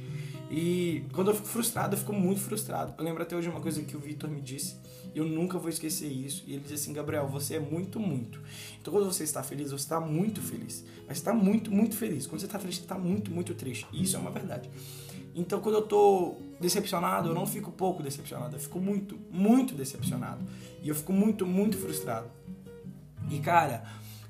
E 0.51 1.05
quando 1.13 1.31
eu 1.31 1.35
fico 1.35 1.49
frustrado, 1.49 1.95
eu 1.95 1.99
fico 1.99 2.13
muito 2.13 2.41
frustrado. 2.41 2.95
Eu 2.99 3.05
lembro 3.05 3.23
até 3.23 3.37
hoje 3.37 3.49
uma 3.49 3.61
coisa 3.61 3.83
que 3.83 3.97
o 3.97 4.01
Vitor 4.01 4.29
me 4.29 4.41
disse, 4.41 4.77
e 5.15 5.19
eu 5.19 5.25
nunca 5.25 5.59
vou 5.59 5.69
esquecer 5.69 6.07
isso. 6.07 6.45
E 6.47 6.53
ele 6.53 6.63
disse 6.63 6.75
assim: 6.75 6.93
Gabriel, 6.93 7.27
você 7.27 7.55
é 7.55 7.61
muito, 7.61 7.99
muito. 7.99 8.41
Então, 8.81 8.93
quando 8.93 9.07
você 9.07 9.25
está 9.25 9.43
feliz, 9.43 9.71
você 9.71 9.85
está 9.85 10.01
muito 10.01 10.41
feliz. 10.41 10.85
Mas 11.07 11.19
está 11.19 11.33
muito, 11.33 11.73
muito 11.73 11.97
feliz. 11.97 12.27
Quando 12.27 12.41
você 12.41 12.47
está 12.47 12.59
triste, 12.59 12.83
está 12.83 12.99
muito, 12.99 13.31
muito 13.31 13.55
triste. 13.55 13.87
E 13.93 14.03
isso 14.03 14.17
é 14.17 14.19
uma 14.19 14.31
verdade. 14.31 14.69
Então, 15.35 15.61
quando 15.61 15.77
eu 15.77 15.83
tô 15.83 16.37
decepcionado, 16.61 17.29
eu 17.29 17.35
não 17.35 17.47
fico 17.47 17.73
pouco 17.73 18.03
decepcionado, 18.03 18.57
eu 18.57 18.61
fico 18.61 18.79
muito, 18.79 19.19
muito 19.31 19.75
decepcionado. 19.75 20.41
E 20.83 20.89
eu 20.89 20.95
fico 20.95 21.13
muito, 21.13 21.45
muito 21.45 21.77
frustrado. 21.77 22.29
E 23.31 23.39
cara, 23.39 23.85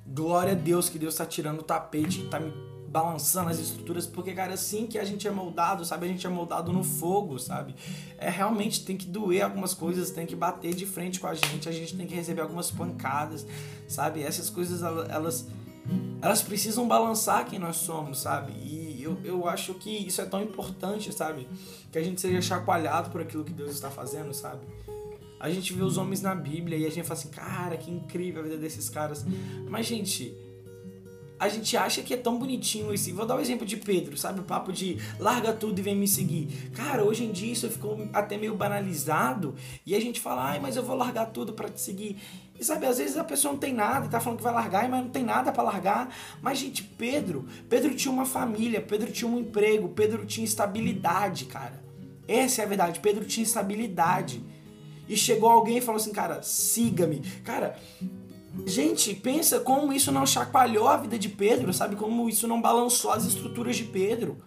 glória 0.07 0.53
a 0.53 0.55
Deus 0.55 0.89
que 0.89 0.99
Deus 0.99 1.15
tá 1.15 1.27
tirando 1.27 1.61
o 1.61 1.63
tapete, 1.63 2.25
tá 2.25 2.39
me 2.41 2.53
balançando 2.95 3.51
as 3.51 3.59
estruturas, 3.59 4.07
porque, 4.07 4.33
cara, 4.33 4.55
assim 4.55 4.87
que 4.87 4.97
a 4.99 5.05
gente 5.05 5.27
é 5.27 5.31
moldado, 5.31 5.85
sabe? 5.85 6.07
A 6.07 6.09
gente 6.09 6.25
é 6.25 6.31
moldado 6.31 6.73
no 6.73 6.85
fogo, 6.85 7.41
sabe? 7.41 7.75
É 8.17 8.31
realmente 8.31 8.85
tem 8.85 8.97
que 8.97 9.07
doer 9.07 9.43
algumas 9.43 9.75
coisas, 9.75 10.13
tem 10.13 10.25
que 10.25 10.37
bater 10.37 10.73
de 10.73 10.87
frente 10.87 11.19
com 11.19 11.27
a 11.27 11.35
gente, 11.35 11.69
a 11.69 11.73
gente 11.73 11.97
tem 11.97 12.07
que 12.07 12.15
receber 12.15 12.41
algumas 12.41 12.71
pancadas, 12.71 13.45
sabe? 13.89 14.23
Essas 14.23 14.49
coisas, 14.49 14.81
elas, 15.11 15.49
elas 16.23 16.41
precisam 16.41 16.87
balançar 16.87 17.45
quem 17.47 17.59
nós 17.59 17.79
somos, 17.79 18.21
sabe? 18.21 18.53
E 18.53 18.94
eu, 19.05 19.19
eu 19.25 19.49
acho 19.49 19.75
que 19.75 19.91
isso 19.91 20.21
é 20.21 20.25
tão 20.25 20.43
importante, 20.43 21.13
sabe? 21.13 21.47
Que 21.93 21.99
a 21.99 22.03
gente 22.03 22.21
seja 22.21 22.41
chacoalhado 22.41 23.11
por 23.11 23.21
aquilo 23.21 23.45
que 23.45 23.53
Deus 23.53 23.71
está 23.71 23.91
fazendo, 23.91 24.33
sabe? 24.33 24.67
A 25.39 25.51
gente 25.51 25.73
vê 25.75 25.83
os 25.83 25.99
homens 25.99 26.23
na 26.23 26.35
Bíblia 26.35 26.79
e 26.79 26.87
a 26.87 26.91
gente 26.91 27.07
fala 27.07 27.21
assim, 27.21 27.29
cara, 27.29 27.77
que 27.77 27.91
incrível 27.91 28.41
a 28.41 28.45
vida 28.45 28.57
desses 28.57 28.89
caras. 28.89 29.25
Mas, 29.69 29.87
gente, 29.87 30.35
a 31.39 31.49
gente 31.49 31.77
acha 31.77 32.01
que 32.03 32.15
é 32.15 32.17
tão 32.17 32.39
bonitinho 32.39 32.93
esse. 32.95 33.13
Vou 33.13 33.27
dar 33.27 33.35
o 33.35 33.39
um 33.39 33.41
exemplo 33.41 33.67
de 33.67 33.77
Pedro, 33.77 34.17
sabe? 34.17 34.41
O 34.41 34.45
papo 34.45 34.73
de 34.73 34.99
larga 35.19 35.53
tudo 35.53 35.79
e 35.79 35.83
vem 35.83 35.95
me 35.95 36.09
seguir. 36.09 36.71
Cara, 36.73 37.05
hoje 37.05 37.25
em 37.25 37.33
dia 37.33 37.53
isso 37.53 37.69
ficou 37.69 38.09
até 38.13 38.39
meio 38.39 38.55
banalizado 38.55 39.55
e 39.85 39.95
a 39.95 40.01
gente 40.01 40.21
fala, 40.21 40.51
ai, 40.51 40.61
mas 40.61 40.77
eu 40.77 40.83
vou 40.83 40.97
largar 40.97 41.27
tudo 41.27 41.53
para 41.53 41.69
te 41.69 41.81
seguir. 41.81 42.17
E 42.59 42.65
sabe, 42.65 42.87
às 42.87 42.99
vezes 42.99 43.17
a 43.17 43.25
pessoa 43.25 43.53
não 43.53 43.59
tem 43.59 43.73
nada 43.73 44.09
tá 44.09 44.21
falando 44.21 44.39
que 44.39 44.45
vai 44.45 44.53
largar, 44.53 44.89
mas 44.89 45.03
não 45.03 45.11
tem 45.11 45.25
nada 45.25 45.51
para 45.51 45.63
largar. 45.63 46.15
Mas, 46.41 46.59
gente, 46.59 46.83
Pedro, 46.83 47.47
Pedro 47.69 47.95
tinha 47.95 48.13
uma 48.13 48.25
família, 48.25 48.81
Pedro 48.81 49.11
tinha 49.11 49.29
um 49.29 49.39
emprego, 49.39 49.89
Pedro 49.89 50.25
tinha 50.25 50.45
estabilidade, 50.45 51.47
cara. 51.47 51.83
Essa 52.29 52.63
é 52.63 52.65
a 52.65 52.69
verdade, 52.69 53.01
Pedro 53.01 53.25
tinha 53.25 53.45
estabilidade. 53.45 54.43
E 55.09 55.17
chegou 55.17 55.51
alguém 55.51 55.79
e 55.79 55.81
falou 55.81 56.01
assim, 56.01 56.13
cara, 56.13 56.43
siga-me. 56.43 57.21
Cara, 57.43 57.77
gente, 58.65 59.15
pensa 59.15 59.61
como 59.61 59.93
isso 59.93 60.11
não 60.11 60.27
chacoalhou 60.27 60.89
a 60.89 60.97
vida 60.97 61.19
de 61.19 61.29
Pedro, 61.29 61.73
sabe? 61.73 61.97
Como 61.97 62.29
isso 62.29 62.49
não 62.49 62.63
balançou 62.63 63.11
as 63.11 63.27
estruturas 63.27 63.77
de 63.77 63.85
Pedro. 63.85 64.39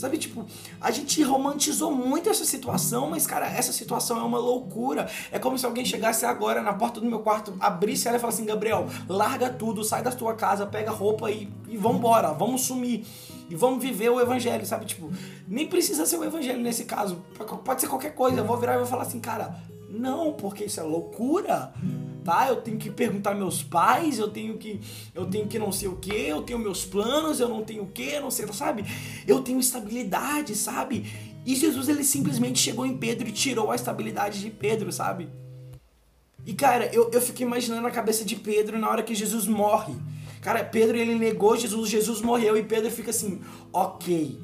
Sabe, 0.00 0.16
tipo, 0.16 0.46
a 0.80 0.90
gente 0.90 1.22
romantizou 1.22 1.92
muito 1.92 2.30
essa 2.30 2.44
situação, 2.46 3.10
mas, 3.10 3.26
cara, 3.26 3.46
essa 3.46 3.70
situação 3.70 4.18
é 4.18 4.22
uma 4.22 4.38
loucura. 4.38 5.10
É 5.30 5.38
como 5.38 5.58
se 5.58 5.66
alguém 5.66 5.84
chegasse 5.84 6.24
agora 6.24 6.62
na 6.62 6.72
porta 6.72 7.00
do 7.00 7.06
meu 7.06 7.18
quarto, 7.18 7.54
abrisse 7.60 8.08
ela 8.08 8.16
e 8.16 8.20
falasse 8.20 8.38
assim, 8.38 8.46
Gabriel, 8.46 8.86
larga 9.06 9.50
tudo, 9.50 9.84
sai 9.84 10.02
da 10.02 10.10
tua 10.10 10.34
casa, 10.34 10.64
pega 10.64 10.90
roupa 10.90 11.30
e, 11.30 11.48
e 11.68 11.76
vambora, 11.76 12.32
vamos 12.32 12.62
sumir. 12.62 13.04
E 13.50 13.54
vamos 13.54 13.82
viver 13.82 14.08
o 14.08 14.20
evangelho, 14.20 14.64
sabe? 14.64 14.86
Tipo, 14.86 15.10
nem 15.46 15.66
precisa 15.66 16.06
ser 16.06 16.16
o 16.16 16.24
evangelho 16.24 16.60
nesse 16.60 16.84
caso. 16.84 17.16
Pode 17.64 17.80
ser 17.80 17.88
qualquer 17.88 18.14
coisa. 18.14 18.38
Eu 18.38 18.44
vou 18.44 18.56
virar 18.56 18.74
e 18.74 18.78
vou 18.78 18.86
falar 18.86 19.02
assim, 19.02 19.20
cara, 19.20 19.56
não, 19.90 20.32
porque 20.32 20.64
isso 20.64 20.80
é 20.80 20.84
loucura 20.84 21.74
tá? 22.20 22.48
Eu 22.48 22.56
tenho 22.56 22.78
que 22.78 22.90
perguntar 22.90 23.34
meus 23.34 23.62
pais, 23.62 24.18
eu 24.18 24.28
tenho 24.28 24.56
que 24.56 24.80
eu 25.14 25.26
tenho 25.26 25.46
que 25.46 25.58
não 25.58 25.72
sei 25.72 25.88
o 25.88 25.96
que, 25.96 26.14
eu 26.14 26.42
tenho 26.42 26.58
meus 26.58 26.84
planos, 26.84 27.40
eu 27.40 27.48
não 27.48 27.64
tenho 27.64 27.82
o 27.82 27.86
que, 27.86 28.18
não 28.20 28.30
sei, 28.30 28.46
sabe? 28.52 28.84
Eu 29.26 29.40
tenho 29.42 29.58
estabilidade, 29.58 30.54
sabe? 30.54 31.06
E 31.44 31.56
Jesus 31.56 31.88
ele 31.88 32.04
simplesmente 32.04 32.58
chegou 32.58 32.86
em 32.86 32.96
Pedro 32.96 33.28
e 33.28 33.32
tirou 33.32 33.70
a 33.70 33.74
estabilidade 33.74 34.40
de 34.40 34.50
Pedro, 34.50 34.92
sabe? 34.92 35.28
E 36.46 36.54
cara, 36.54 36.86
eu, 36.92 37.10
eu 37.12 37.20
fico 37.20 37.42
imaginando 37.42 37.86
a 37.86 37.90
cabeça 37.90 38.24
de 38.24 38.36
Pedro 38.36 38.78
na 38.78 38.88
hora 38.88 39.02
que 39.02 39.14
Jesus 39.14 39.46
morre. 39.46 39.94
Cara, 40.40 40.64
Pedro 40.64 40.96
ele 40.96 41.14
negou 41.14 41.56
Jesus, 41.56 41.90
Jesus 41.90 42.22
morreu 42.22 42.56
e 42.56 42.62
Pedro 42.62 42.90
fica 42.90 43.10
assim, 43.10 43.40
ok 43.72 44.40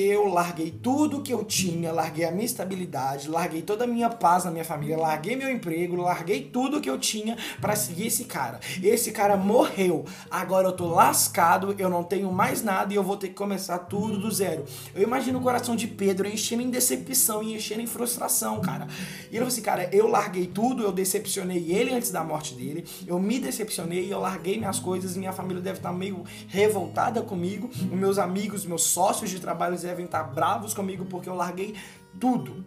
eu 0.00 0.28
larguei 0.28 0.70
tudo 0.70 1.22
que 1.22 1.32
eu 1.32 1.44
tinha, 1.44 1.92
larguei 1.92 2.24
a 2.24 2.30
minha 2.30 2.44
estabilidade, 2.44 3.28
larguei 3.28 3.62
toda 3.62 3.84
a 3.84 3.86
minha 3.86 4.10
paz 4.10 4.44
na 4.44 4.50
minha 4.50 4.64
família, 4.64 4.96
larguei 4.96 5.36
meu 5.36 5.50
emprego, 5.50 5.96
larguei 5.96 6.42
tudo 6.42 6.80
que 6.80 6.90
eu 6.90 6.98
tinha 6.98 7.36
para 7.60 7.76
seguir 7.76 8.06
esse 8.06 8.24
cara. 8.24 8.60
Esse 8.82 9.12
cara 9.12 9.36
morreu. 9.36 10.04
Agora 10.30 10.68
eu 10.68 10.72
tô 10.72 10.86
lascado, 10.86 11.74
eu 11.78 11.88
não 11.88 12.02
tenho 12.02 12.32
mais 12.32 12.62
nada 12.62 12.92
e 12.92 12.96
eu 12.96 13.02
vou 13.02 13.16
ter 13.16 13.28
que 13.28 13.34
começar 13.34 13.78
tudo 13.78 14.18
do 14.18 14.30
zero. 14.30 14.64
Eu 14.94 15.02
imagino 15.02 15.38
o 15.38 15.42
coração 15.42 15.76
de 15.76 15.86
Pedro 15.86 16.26
enchendo 16.26 16.62
em 16.62 16.70
decepção 16.70 17.42
e 17.42 17.54
enchendo 17.54 17.82
em 17.82 17.86
frustração, 17.86 18.60
cara. 18.60 18.86
E 19.30 19.36
ele 19.36 19.38
falou 19.38 19.48
assim, 19.48 19.62
cara, 19.62 19.88
eu 19.92 20.08
larguei 20.08 20.46
tudo, 20.46 20.82
eu 20.82 20.92
decepcionei 20.92 21.72
ele 21.72 21.92
antes 21.94 22.10
da 22.10 22.24
morte 22.24 22.54
dele, 22.54 22.84
eu 23.06 23.18
me 23.18 23.38
decepcionei, 23.38 24.12
eu 24.12 24.20
larguei 24.20 24.58
minhas 24.58 24.78
coisas, 24.78 25.16
minha 25.16 25.32
família 25.32 25.62
deve 25.62 25.78
estar 25.78 25.92
meio 25.92 26.24
revoltada 26.48 27.22
comigo, 27.22 27.70
meus 27.92 28.18
amigos, 28.18 28.64
meus 28.64 28.82
sócios 28.82 29.30
de 29.30 29.38
trabalho 29.38 29.74
devem 29.84 30.04
estar 30.04 30.24
bravos 30.24 30.74
comigo 30.74 31.04
porque 31.04 31.28
eu 31.28 31.34
larguei 31.34 31.74
tudo. 32.20 32.64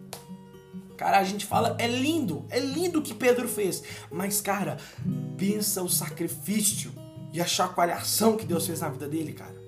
Cara, 0.96 1.18
a 1.18 1.24
gente 1.24 1.46
fala, 1.46 1.76
é 1.78 1.86
lindo, 1.86 2.44
é 2.50 2.58
lindo 2.58 2.98
o 2.98 3.02
que 3.02 3.14
Pedro 3.14 3.46
fez. 3.46 3.82
Mas, 4.10 4.40
cara, 4.40 4.78
pensa 5.36 5.82
o 5.82 5.88
sacrifício 5.88 6.92
e 7.32 7.40
a 7.40 7.46
chacoalhação 7.46 8.36
que 8.36 8.44
Deus 8.44 8.66
fez 8.66 8.80
na 8.80 8.88
vida 8.88 9.06
dele, 9.06 9.32
cara. 9.32 9.67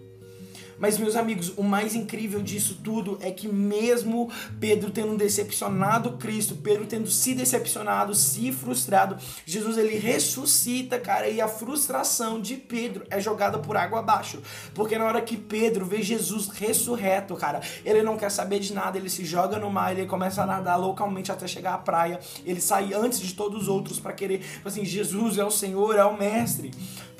Mas, 0.80 0.98
meus 0.98 1.14
amigos, 1.14 1.52
o 1.56 1.62
mais 1.62 1.94
incrível 1.94 2.40
disso 2.40 2.80
tudo 2.82 3.18
é 3.20 3.30
que, 3.30 3.46
mesmo 3.46 4.30
Pedro 4.58 4.90
tendo 4.90 5.16
decepcionado 5.16 6.12
Cristo, 6.12 6.56
Pedro 6.56 6.86
tendo 6.86 7.08
se 7.08 7.34
decepcionado, 7.34 8.14
se 8.14 8.50
frustrado, 8.50 9.16
Jesus 9.44 9.76
ele 9.76 9.98
ressuscita, 9.98 10.98
cara, 10.98 11.28
e 11.28 11.40
a 11.40 11.46
frustração 11.46 12.40
de 12.40 12.56
Pedro 12.56 13.04
é 13.10 13.20
jogada 13.20 13.58
por 13.58 13.76
água 13.76 13.98
abaixo. 13.98 14.40
Porque 14.74 14.96
na 14.96 15.04
hora 15.04 15.20
que 15.20 15.36
Pedro 15.36 15.84
vê 15.84 16.02
Jesus 16.02 16.48
ressurreto, 16.48 17.36
cara, 17.36 17.60
ele 17.84 18.02
não 18.02 18.16
quer 18.16 18.30
saber 18.30 18.58
de 18.58 18.72
nada, 18.72 18.96
ele 18.96 19.10
se 19.10 19.24
joga 19.24 19.58
no 19.58 19.70
mar, 19.70 19.96
ele 19.96 20.06
começa 20.06 20.42
a 20.42 20.46
nadar 20.46 20.76
localmente 20.76 21.30
até 21.30 21.46
chegar 21.46 21.74
à 21.74 21.78
praia, 21.78 22.18
ele 22.44 22.60
sai 22.60 22.94
antes 22.94 23.20
de 23.20 23.34
todos 23.34 23.62
os 23.62 23.68
outros 23.68 24.00
para 24.00 24.14
querer, 24.14 24.42
assim, 24.64 24.84
Jesus 24.84 25.36
é 25.36 25.44
o 25.44 25.50
Senhor, 25.50 25.96
é 25.96 26.04
o 26.04 26.16
Mestre. 26.18 26.70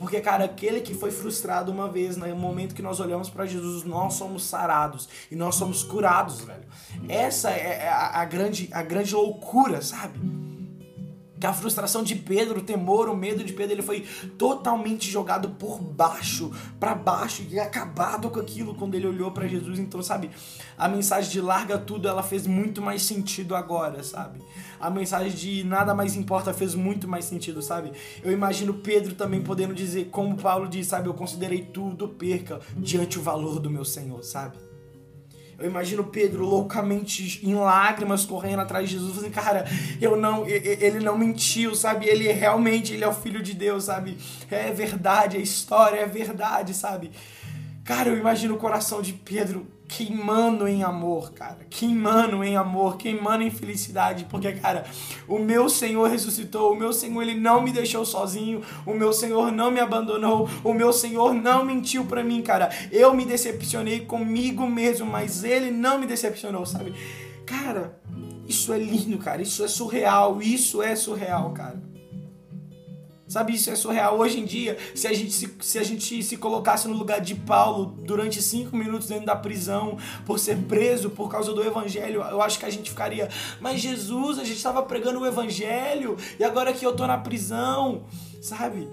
Porque, 0.01 0.19
cara, 0.23 0.45
aquele 0.45 0.81
que 0.81 0.95
foi 0.95 1.11
frustrado 1.11 1.71
uma 1.71 1.87
vez, 1.87 2.17
no 2.17 2.35
momento 2.35 2.75
que 2.75 2.81
nós 2.81 3.01
olhamos 3.01 3.29
para 3.29 3.45
Jesus, 3.45 3.85
nós 3.85 4.15
somos 4.15 4.45
sarados 4.45 5.07
e 5.31 5.37
nós 5.37 5.57
somos 5.57 5.83
curados, 5.83 6.41
velho. 6.41 6.65
Essa 7.07 7.51
é, 7.51 7.83
é 7.83 7.89
a, 7.89 8.23
a 8.23 8.25
grande, 8.25 8.71
a 8.73 8.83
grande 8.83 9.15
loucura, 9.15 9.83
sabe? 9.83 10.19
Que 11.41 11.47
a 11.47 11.53
frustração 11.55 12.03
de 12.03 12.15
Pedro, 12.15 12.61
o 12.61 12.63
temor, 12.63 13.09
o 13.09 13.17
medo 13.17 13.43
de 13.43 13.55
Pedro, 13.55 13.75
ele 13.75 13.83
foi 13.83 14.07
totalmente 14.37 15.11
jogado 15.11 15.49
por 15.51 15.81
baixo, 15.81 16.53
para 16.79 16.95
baixo 16.95 17.43
e 17.49 17.59
acabado 17.59 18.29
com 18.29 18.39
aquilo 18.39 18.75
quando 18.75 18.95
ele 18.95 19.07
olhou 19.07 19.31
para 19.31 19.49
Jesus. 19.49 19.79
Então, 19.79 20.03
sabe, 20.03 20.31
a 20.77 20.87
mensagem 20.87 21.31
de 21.31 21.41
larga 21.41 21.79
tudo, 21.79 22.07
ela 22.07 22.23
fez 22.23 22.47
muito 22.47 22.83
mais 22.83 23.03
sentido 23.03 23.57
agora, 23.57 24.03
sabe? 24.03 24.41
A 24.79 24.91
mensagem 24.91 25.33
de 25.33 25.65
nada 25.65 25.95
mais 25.95 26.15
importa 26.15 26.53
fez 26.53 26.75
muito 26.75 27.09
mais 27.09 27.25
sentido, 27.25 27.63
sabe? 27.63 27.93
Eu 28.23 28.31
imagino 28.31 28.75
Pedro 28.75 29.15
também 29.15 29.41
podendo 29.41 29.75
dizer, 29.75 30.11
como 30.11 30.37
Paulo 30.37 30.69
diz, 30.69 30.89
sabe, 30.89 31.09
eu 31.09 31.15
considerei 31.15 31.63
tudo 31.63 32.09
perca 32.09 32.61
diante 32.77 33.19
o 33.19 33.23
valor 33.23 33.59
do 33.59 33.71
meu 33.71 33.85
Senhor, 33.85 34.23
sabe? 34.23 34.70
Eu 35.61 35.67
imagino 35.67 36.05
Pedro 36.05 36.45
loucamente 36.45 37.39
em 37.47 37.55
lágrimas 37.55 38.25
correndo 38.25 38.61
atrás 38.61 38.89
de 38.89 38.97
Jesus, 38.97 39.19
assim, 39.19 39.31
cara, 39.31 39.67
eu 40.01 40.17
não, 40.17 40.47
ele 40.47 41.01
não 41.01 41.19
mentiu, 41.19 41.75
sabe? 41.75 42.07
Ele 42.07 42.33
realmente, 42.33 42.95
ele 42.95 43.05
é 43.05 43.09
o 43.09 43.13
filho 43.13 43.43
de 43.43 43.53
Deus, 43.53 43.85
sabe? 43.85 44.17
É 44.51 44.73
verdade, 44.73 45.37
a 45.37 45.41
história 45.41 46.01
é 46.01 46.07
verdade, 46.07 46.73
sabe? 46.73 47.11
Cara, 47.91 48.09
eu 48.09 48.17
imagino 48.17 48.55
o 48.55 48.57
coração 48.57 49.03
de 49.03 49.13
Pedro 49.13 49.67
queimando 49.89 50.69
em 50.69 50.85
amor, 50.85 51.33
cara. 51.33 51.67
Queimando 51.69 52.45
em 52.45 52.57
amor, 52.57 52.97
queimando 52.97 53.43
em 53.43 53.51
felicidade. 53.51 54.29
Porque, 54.31 54.53
cara, 54.53 54.85
o 55.27 55.41
meu 55.41 55.69
Senhor 55.69 56.09
ressuscitou. 56.09 56.73
O 56.73 56.77
meu 56.77 56.93
Senhor, 56.93 57.21
ele 57.21 57.35
não 57.35 57.61
me 57.61 57.73
deixou 57.73 58.07
sozinho. 58.07 58.63
O 58.87 58.95
meu 58.95 59.13
Senhor 59.13 59.51
não 59.51 59.73
me 59.73 59.81
abandonou. 59.81 60.49
O 60.63 60.73
meu 60.73 60.93
Senhor 60.93 61.35
não 61.35 61.65
mentiu 61.65 62.05
para 62.05 62.23
mim, 62.23 62.43
cara. 62.43 62.71
Eu 62.93 63.13
me 63.13 63.25
decepcionei 63.25 64.07
comigo 64.07 64.69
mesmo, 64.69 65.05
mas 65.05 65.43
ele 65.43 65.73
não 65.73 65.99
me 65.99 66.07
decepcionou, 66.07 66.65
sabe? 66.65 66.95
Cara, 67.45 68.01
isso 68.47 68.73
é 68.73 68.79
lindo, 68.79 69.19
cara. 69.19 69.43
Isso 69.43 69.65
é 69.65 69.69
surreal. 69.69 70.41
Isso 70.41 70.81
é 70.81 70.95
surreal, 70.95 71.51
cara. 71.51 71.90
Sabe, 73.31 73.55
isso 73.55 73.71
é 73.71 73.77
surreal. 73.77 74.19
Hoje 74.19 74.41
em 74.41 74.45
dia, 74.45 74.77
se 74.93 75.07
a 75.07 75.13
gente 75.13 75.31
se, 75.31 75.49
se, 75.61 75.79
a 75.79 75.85
gente 75.85 76.21
se 76.21 76.37
colocasse 76.37 76.89
no 76.89 76.95
lugar 76.95 77.21
de 77.21 77.37
Paulo 77.37 77.95
durante 78.03 78.43
cinco 78.43 78.77
minutos 78.77 79.07
dentro 79.07 79.25
da 79.25 79.37
prisão, 79.37 79.97
por 80.27 80.37
ser 80.37 80.57
preso 80.57 81.11
por 81.11 81.31
causa 81.31 81.53
do 81.53 81.63
evangelho, 81.63 82.23
eu 82.23 82.43
acho 82.43 82.59
que 82.59 82.67
a 82.67 82.71
gente 82.71 82.91
ficaria, 82.91 83.29
mas 83.61 83.81
Jesus, 83.81 84.41
a 84.41 84.43
gente 84.43 84.57
estava 84.57 84.83
pregando 84.83 85.21
o 85.21 85.27
evangelho 85.27 86.17
e 86.41 86.43
agora 86.43 86.73
que 86.73 86.85
eu 86.85 86.93
tô 86.93 87.07
na 87.07 87.19
prisão, 87.19 88.03
sabe? 88.43 88.89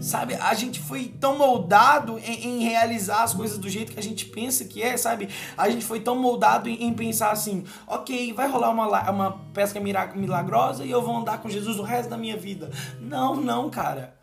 Sabe, 0.00 0.34
a 0.34 0.52
gente 0.54 0.80
foi 0.80 1.06
tão 1.20 1.38
moldado 1.38 2.18
em, 2.18 2.46
em, 2.46 2.64
realizar 2.64 3.22
as 3.22 3.32
coisas 3.32 3.56
do 3.56 3.68
jeito 3.68 3.92
que 3.92 3.98
a 3.98 4.02
gente 4.02 4.26
pensa 4.26 4.64
que 4.64 4.82
é, 4.82 4.96
sabe? 4.96 5.28
A 5.56 5.70
gente 5.70 5.84
foi 5.84 6.00
tão 6.00 6.16
moldado 6.16 6.68
em, 6.68 6.84
em 6.84 6.92
pensar 6.92 7.30
assim: 7.30 7.64
ok, 7.86 8.32
vai 8.32 8.48
rolar 8.48 8.70
uma, 8.70 9.10
uma 9.10 9.32
pesca 9.54 9.80
milagrosa 9.80 10.84
e 10.84 10.90
eu 10.90 11.00
vou 11.02 11.16
andar 11.16 11.38
com 11.38 11.48
Jesus 11.48 11.78
o 11.78 11.82
resto 11.82 12.10
da 12.10 12.16
minha 12.16 12.36
vida. 12.36 12.70
Não, 13.00 13.36
não, 13.36 13.70
cara. 13.70 14.16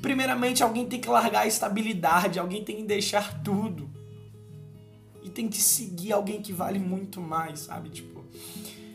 Primeiramente, 0.00 0.62
alguém 0.62 0.86
tem 0.86 1.00
que 1.00 1.08
largar 1.08 1.40
a 1.40 1.46
estabilidade, 1.46 2.38
alguém 2.38 2.62
tem 2.62 2.76
que 2.76 2.84
deixar 2.84 3.42
tudo. 3.42 3.90
E 5.22 5.30
tem 5.30 5.48
que 5.48 5.60
seguir 5.60 6.12
alguém 6.12 6.42
que 6.42 6.52
vale 6.52 6.78
muito 6.78 7.20
mais, 7.20 7.60
sabe? 7.60 7.88
Tipo, 7.88 8.24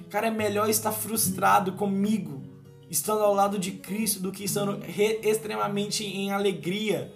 cara, 0.09 0.27
é 0.27 0.31
melhor 0.31 0.69
estar 0.69 0.91
frustrado 0.91 1.73
comigo 1.73 2.46
estando 2.89 3.23
ao 3.23 3.33
lado 3.33 3.59
de 3.59 3.71
Cristo 3.71 4.19
do 4.19 4.31
que 4.31 4.43
estando 4.43 4.79
extremamente 5.23 6.05
em 6.05 6.31
alegria 6.31 7.13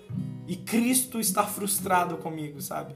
e 0.47 0.55
Cristo 0.55 1.19
estar 1.19 1.43
frustrado 1.43 2.17
comigo, 2.17 2.61
sabe? 2.61 2.95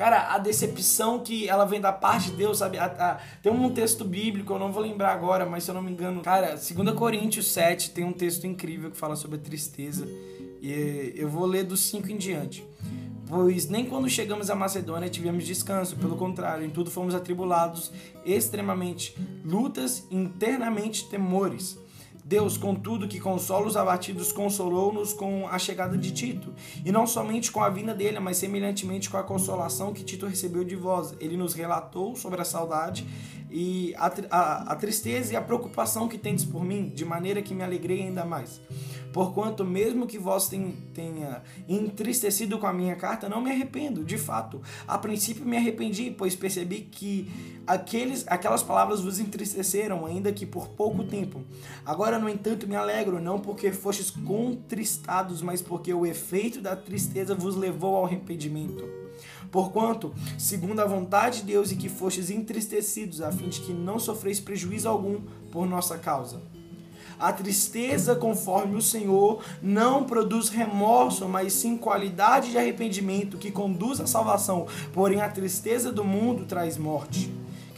Cara, 0.00 0.34
a 0.34 0.38
decepção 0.38 1.18
que 1.18 1.46
ela 1.46 1.66
vem 1.66 1.78
da 1.78 1.92
parte 1.92 2.30
de 2.30 2.36
Deus, 2.36 2.56
sabe? 2.58 2.78
A, 2.78 2.86
a, 2.86 3.18
tem 3.42 3.52
um 3.52 3.68
texto 3.68 4.02
bíblico, 4.02 4.54
eu 4.54 4.58
não 4.58 4.72
vou 4.72 4.82
lembrar 4.82 5.12
agora, 5.12 5.44
mas 5.44 5.64
se 5.64 5.70
eu 5.70 5.74
não 5.74 5.82
me 5.82 5.92
engano, 5.92 6.22
cara, 6.22 6.54
2 6.54 6.96
Coríntios 6.96 7.48
7 7.52 7.90
tem 7.90 8.02
um 8.02 8.12
texto 8.12 8.46
incrível 8.46 8.90
que 8.90 8.96
fala 8.96 9.14
sobre 9.14 9.36
a 9.36 9.40
tristeza. 9.40 10.08
E 10.62 11.12
eu 11.16 11.28
vou 11.28 11.44
ler 11.44 11.64
dos 11.64 11.80
5 11.80 12.10
em 12.10 12.16
diante. 12.16 12.66
Pois 13.30 13.68
nem 13.68 13.86
quando 13.86 14.10
chegamos 14.10 14.50
à 14.50 14.56
Macedônia 14.56 15.08
tivemos 15.08 15.46
descanso, 15.46 15.94
pelo 15.94 16.16
contrário, 16.16 16.66
em 16.66 16.68
tudo 16.68 16.90
fomos 16.90 17.14
atribulados 17.14 17.92
extremamente, 18.24 19.16
lutas, 19.44 20.04
internamente 20.10 21.08
temores. 21.08 21.78
Deus, 22.24 22.56
contudo, 22.56 23.06
que 23.06 23.20
consola 23.20 23.68
os 23.68 23.76
abatidos, 23.76 24.32
consolou-nos 24.32 25.12
com 25.12 25.46
a 25.46 25.60
chegada 25.60 25.96
de 25.96 26.10
Tito, 26.10 26.52
e 26.84 26.90
não 26.90 27.06
somente 27.06 27.52
com 27.52 27.62
a 27.62 27.68
vinda 27.68 27.94
dele, 27.94 28.18
mas 28.18 28.36
semelhantemente 28.36 29.08
com 29.08 29.16
a 29.16 29.22
consolação 29.22 29.92
que 29.92 30.02
Tito 30.02 30.26
recebeu 30.26 30.64
de 30.64 30.74
vós. 30.74 31.14
Ele 31.20 31.36
nos 31.36 31.54
relatou 31.54 32.16
sobre 32.16 32.40
a 32.40 32.44
saudade 32.44 33.06
e 33.48 33.94
a, 33.96 34.12
a, 34.30 34.72
a 34.72 34.76
tristeza 34.76 35.32
e 35.32 35.36
a 35.36 35.40
preocupação 35.40 36.08
que 36.08 36.18
tendes 36.18 36.44
por 36.44 36.64
mim, 36.64 36.88
de 36.88 37.04
maneira 37.04 37.40
que 37.42 37.54
me 37.54 37.62
alegrei 37.62 38.02
ainda 38.02 38.24
mais 38.24 38.60
Porquanto, 39.12 39.64
mesmo 39.64 40.06
que 40.06 40.18
vós 40.18 40.48
tenha 40.48 41.42
entristecido 41.68 42.58
com 42.58 42.66
a 42.66 42.72
minha 42.72 42.94
carta, 42.94 43.28
não 43.28 43.40
me 43.40 43.50
arrependo, 43.50 44.04
de 44.04 44.16
fato. 44.16 44.60
A 44.86 44.96
princípio 44.98 45.44
me 45.44 45.56
arrependi, 45.56 46.10
pois 46.10 46.36
percebi 46.36 46.82
que 46.82 47.30
aqueles, 47.66 48.24
aquelas 48.28 48.62
palavras 48.62 49.00
vos 49.00 49.18
entristeceram, 49.18 50.06
ainda 50.06 50.32
que 50.32 50.46
por 50.46 50.68
pouco 50.68 51.02
tempo. 51.02 51.42
Agora, 51.84 52.18
no 52.18 52.28
entanto, 52.28 52.68
me 52.68 52.76
alegro, 52.76 53.20
não 53.20 53.40
porque 53.40 53.72
fostes 53.72 54.10
contristados, 54.10 55.42
mas 55.42 55.60
porque 55.60 55.92
o 55.92 56.06
efeito 56.06 56.60
da 56.60 56.76
tristeza 56.76 57.34
vos 57.34 57.56
levou 57.56 57.96
ao 57.96 58.06
arrependimento. 58.06 58.84
Porquanto, 59.50 60.14
segundo 60.38 60.78
a 60.80 60.86
vontade 60.86 61.40
de 61.40 61.46
Deus, 61.46 61.72
e 61.72 61.76
que 61.76 61.88
fostes 61.88 62.30
entristecidos, 62.30 63.20
a 63.20 63.32
fim 63.32 63.48
de 63.48 63.60
que 63.60 63.72
não 63.72 63.98
sofreis 63.98 64.38
prejuízo 64.38 64.88
algum 64.88 65.20
por 65.50 65.66
nossa 65.66 65.98
causa. 65.98 66.40
A 67.20 67.34
tristeza, 67.34 68.14
conforme 68.14 68.76
o 68.76 68.82
Senhor, 68.82 69.42
não 69.62 70.04
produz 70.04 70.48
remorso, 70.48 71.28
mas 71.28 71.52
sim 71.52 71.76
qualidade 71.76 72.50
de 72.50 72.56
arrependimento 72.56 73.36
que 73.36 73.50
conduz 73.50 74.00
à 74.00 74.06
salvação. 74.06 74.66
Porém, 74.90 75.20
a 75.20 75.28
tristeza 75.28 75.92
do 75.92 76.02
mundo 76.02 76.46
traz 76.46 76.78
morte. 76.78 77.30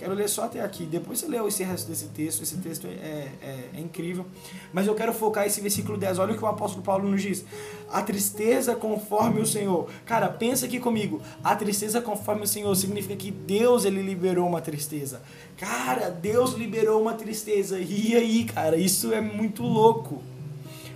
Quero 0.03 0.15
ler 0.15 0.29
só 0.29 0.47
até 0.47 0.61
aqui. 0.61 0.85
Depois 0.85 1.21
você 1.21 1.29
lê 1.29 1.39
esse 1.47 1.63
resto 1.63 1.89
desse 1.89 2.07
texto. 2.07 2.43
Esse 2.43 2.57
texto 2.57 2.89
é, 2.89 3.29
é, 3.41 3.59
é, 3.77 3.81
incrível. 3.81 4.27
Mas 4.73 4.89
eu 4.89 4.97
quero 4.97 5.13
focar 5.13 5.47
esse 5.47 5.61
versículo 5.61 5.97
10. 5.97 6.19
Olha 6.19 6.35
o 6.35 6.37
que 6.37 6.43
o 6.43 6.49
apóstolo 6.49 6.83
Paulo 6.83 7.09
nos 7.09 7.23
diz. 7.23 7.45
A 7.89 8.03
tristeza 8.03 8.75
conforme 8.75 9.41
o 9.41 9.47
Senhor. 9.47 9.89
Cara, 10.05 10.29
pensa 10.29 10.67
aqui 10.67 10.81
comigo. 10.81 11.23
A 11.45 11.55
tristeza 11.55 12.01
conforme 12.01 12.43
o 12.43 12.49
Senhor 12.49 12.75
significa 12.75 13.15
que 13.15 13.31
Deus 13.31 13.85
ele 13.85 14.03
liberou 14.03 14.49
uma 14.49 14.61
tristeza. 14.61 15.23
Cara, 15.57 16.11
Deus 16.11 16.55
liberou 16.55 17.01
uma 17.01 17.15
tristeza. 17.15 17.79
E 17.79 18.17
aí, 18.17 18.43
cara, 18.43 18.77
isso 18.77 19.13
é 19.13 19.21
muito 19.21 19.63
louco. 19.63 20.21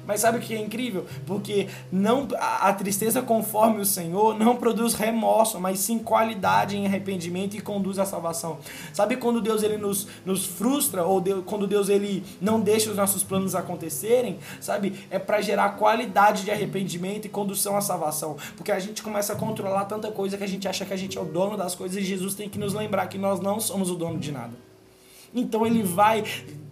Mas 0.06 0.20
sabe 0.20 0.38
o 0.38 0.40
que 0.40 0.54
é 0.54 0.60
incrível? 0.60 1.06
Porque 1.26 1.68
não 1.90 2.28
a, 2.38 2.72
tristeza 2.72 3.20
conforme 3.20 3.80
o 3.80 3.84
Senhor 3.84 4.38
não 4.38 4.56
produz 4.56 4.94
remorso, 4.94 5.58
mas 5.60 5.80
sim 5.80 5.98
qualidade 5.98 6.76
em 6.76 6.86
arrependimento 6.86 7.56
e 7.56 7.60
conduz 7.60 7.98
à 7.98 8.04
salvação. 8.04 8.58
Sabe 8.92 9.16
quando 9.16 9.40
Deus 9.40 9.62
ele 9.62 9.76
nos, 9.76 10.06
nos 10.24 10.46
frustra 10.46 11.04
ou 11.04 11.20
Deus, 11.20 11.42
quando 11.44 11.66
Deus 11.66 11.88
ele 11.88 12.22
não 12.40 12.60
deixa 12.60 12.90
os 12.90 12.96
nossos 12.96 13.22
planos 13.22 13.54
acontecerem, 13.54 14.38
sabe? 14.60 14.94
É 15.10 15.18
para 15.18 15.40
gerar 15.40 15.70
qualidade 15.70 16.44
de 16.44 16.50
arrependimento 16.50 17.26
e 17.26 17.28
condução 17.28 17.76
à 17.76 17.80
salvação. 17.80 18.36
Porque 18.56 18.70
a 18.70 18.78
gente 18.78 19.02
começa 19.02 19.32
a 19.32 19.36
controlar 19.36 19.86
tanta 19.86 20.10
coisa 20.10 20.36
que 20.36 20.44
a 20.44 20.48
gente 20.48 20.68
acha 20.68 20.84
que 20.84 20.92
a 20.92 20.96
gente 20.96 21.18
é 21.18 21.20
o 21.20 21.24
dono 21.24 21.56
das 21.56 21.74
coisas 21.74 21.96
e 21.96 22.02
Jesus 22.02 22.34
tem 22.34 22.48
que 22.48 22.58
nos 22.58 22.74
lembrar 22.74 23.06
que 23.08 23.18
nós 23.18 23.40
não 23.40 23.58
somos 23.58 23.90
o 23.90 23.94
dono 23.94 24.18
de 24.18 24.30
nada. 24.30 24.52
Então 25.34 25.66
ele 25.66 25.82
vai 25.82 26.24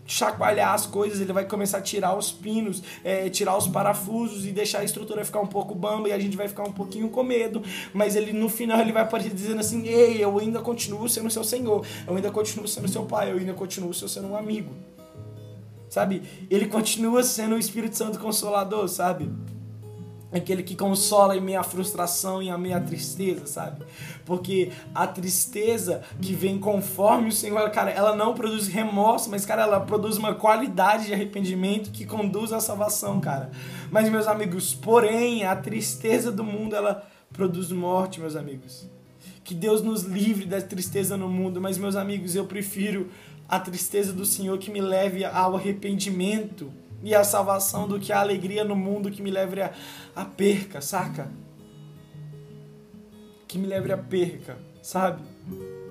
chacoalhar 0.06 0.74
as 0.74 0.86
coisas, 0.86 1.20
ele 1.20 1.32
vai 1.32 1.44
começar 1.44 1.78
a 1.78 1.80
tirar 1.80 2.16
os 2.16 2.30
pinos, 2.30 2.82
é, 3.02 3.28
tirar 3.30 3.56
os 3.56 3.66
parafusos 3.66 4.46
e 4.46 4.52
deixar 4.52 4.80
a 4.80 4.84
estrutura 4.84 5.24
ficar 5.24 5.40
um 5.40 5.46
pouco 5.46 5.74
bamba 5.74 6.08
e 6.08 6.12
a 6.12 6.18
gente 6.18 6.36
vai 6.36 6.48
ficar 6.48 6.64
um 6.64 6.72
pouquinho 6.72 7.08
com 7.08 7.22
medo, 7.22 7.62
mas 7.92 8.16
ele 8.16 8.32
no 8.32 8.48
final 8.48 8.80
ele 8.80 8.92
vai 8.92 9.02
aparecer 9.02 9.32
dizendo 9.32 9.60
assim: 9.60 9.86
"Ei, 9.86 10.22
eu 10.22 10.38
ainda 10.38 10.60
continuo 10.60 11.08
sendo 11.08 11.30
seu 11.30 11.44
Senhor, 11.44 11.86
eu 12.06 12.16
ainda 12.16 12.30
continuo 12.30 12.68
sendo 12.68 12.88
seu 12.88 13.04
pai, 13.04 13.32
eu 13.32 13.38
ainda 13.38 13.54
continuo 13.54 13.94
sendo 13.94 14.28
um 14.28 14.36
amigo". 14.36 14.72
Sabe? 15.88 16.22
Ele 16.50 16.66
continua 16.66 17.22
sendo 17.22 17.54
o 17.54 17.58
Espírito 17.58 17.96
Santo 17.96 18.18
consolador, 18.18 18.88
sabe? 18.88 19.30
Aquele 20.38 20.62
que 20.62 20.74
consola 20.74 21.36
em 21.36 21.40
minha 21.40 21.62
frustração 21.62 22.42
e 22.42 22.50
a 22.50 22.58
minha 22.58 22.80
tristeza, 22.80 23.46
sabe? 23.46 23.84
Porque 24.24 24.72
a 24.94 25.06
tristeza 25.06 26.02
que 26.20 26.32
vem 26.32 26.58
conforme 26.58 27.28
o 27.28 27.32
Senhor, 27.32 27.70
cara, 27.70 27.90
ela 27.90 28.16
não 28.16 28.34
produz 28.34 28.66
remorso, 28.66 29.30
mas, 29.30 29.46
cara, 29.46 29.62
ela 29.62 29.80
produz 29.80 30.16
uma 30.16 30.34
qualidade 30.34 31.06
de 31.06 31.14
arrependimento 31.14 31.90
que 31.90 32.04
conduz 32.04 32.52
à 32.52 32.60
salvação, 32.60 33.20
cara. 33.20 33.50
Mas, 33.90 34.08
meus 34.08 34.26
amigos, 34.26 34.74
porém, 34.74 35.44
a 35.44 35.54
tristeza 35.54 36.32
do 36.32 36.42
mundo, 36.42 36.74
ela 36.74 37.06
produz 37.32 37.70
morte, 37.70 38.20
meus 38.20 38.34
amigos. 38.36 38.88
Que 39.44 39.54
Deus 39.54 39.82
nos 39.82 40.02
livre 40.02 40.46
da 40.46 40.60
tristeza 40.60 41.16
no 41.16 41.28
mundo, 41.28 41.60
mas, 41.60 41.78
meus 41.78 41.96
amigos, 41.96 42.34
eu 42.34 42.46
prefiro 42.46 43.10
a 43.48 43.60
tristeza 43.60 44.12
do 44.12 44.24
Senhor 44.24 44.58
que 44.58 44.70
me 44.70 44.80
leve 44.80 45.24
ao 45.24 45.54
arrependimento 45.54 46.72
e 47.04 47.14
a 47.14 47.22
salvação 47.22 47.86
do 47.86 48.00
que 48.00 48.10
a 48.10 48.20
alegria 48.20 48.64
no 48.64 48.74
mundo 48.74 49.10
que 49.10 49.22
me 49.22 49.30
leve 49.30 49.60
a, 49.60 49.72
a 50.16 50.24
perca, 50.24 50.80
saca? 50.80 51.30
Que 53.46 53.58
me 53.58 53.66
leve 53.66 53.92
a 53.92 53.98
perca, 53.98 54.56
sabe? 54.82 55.22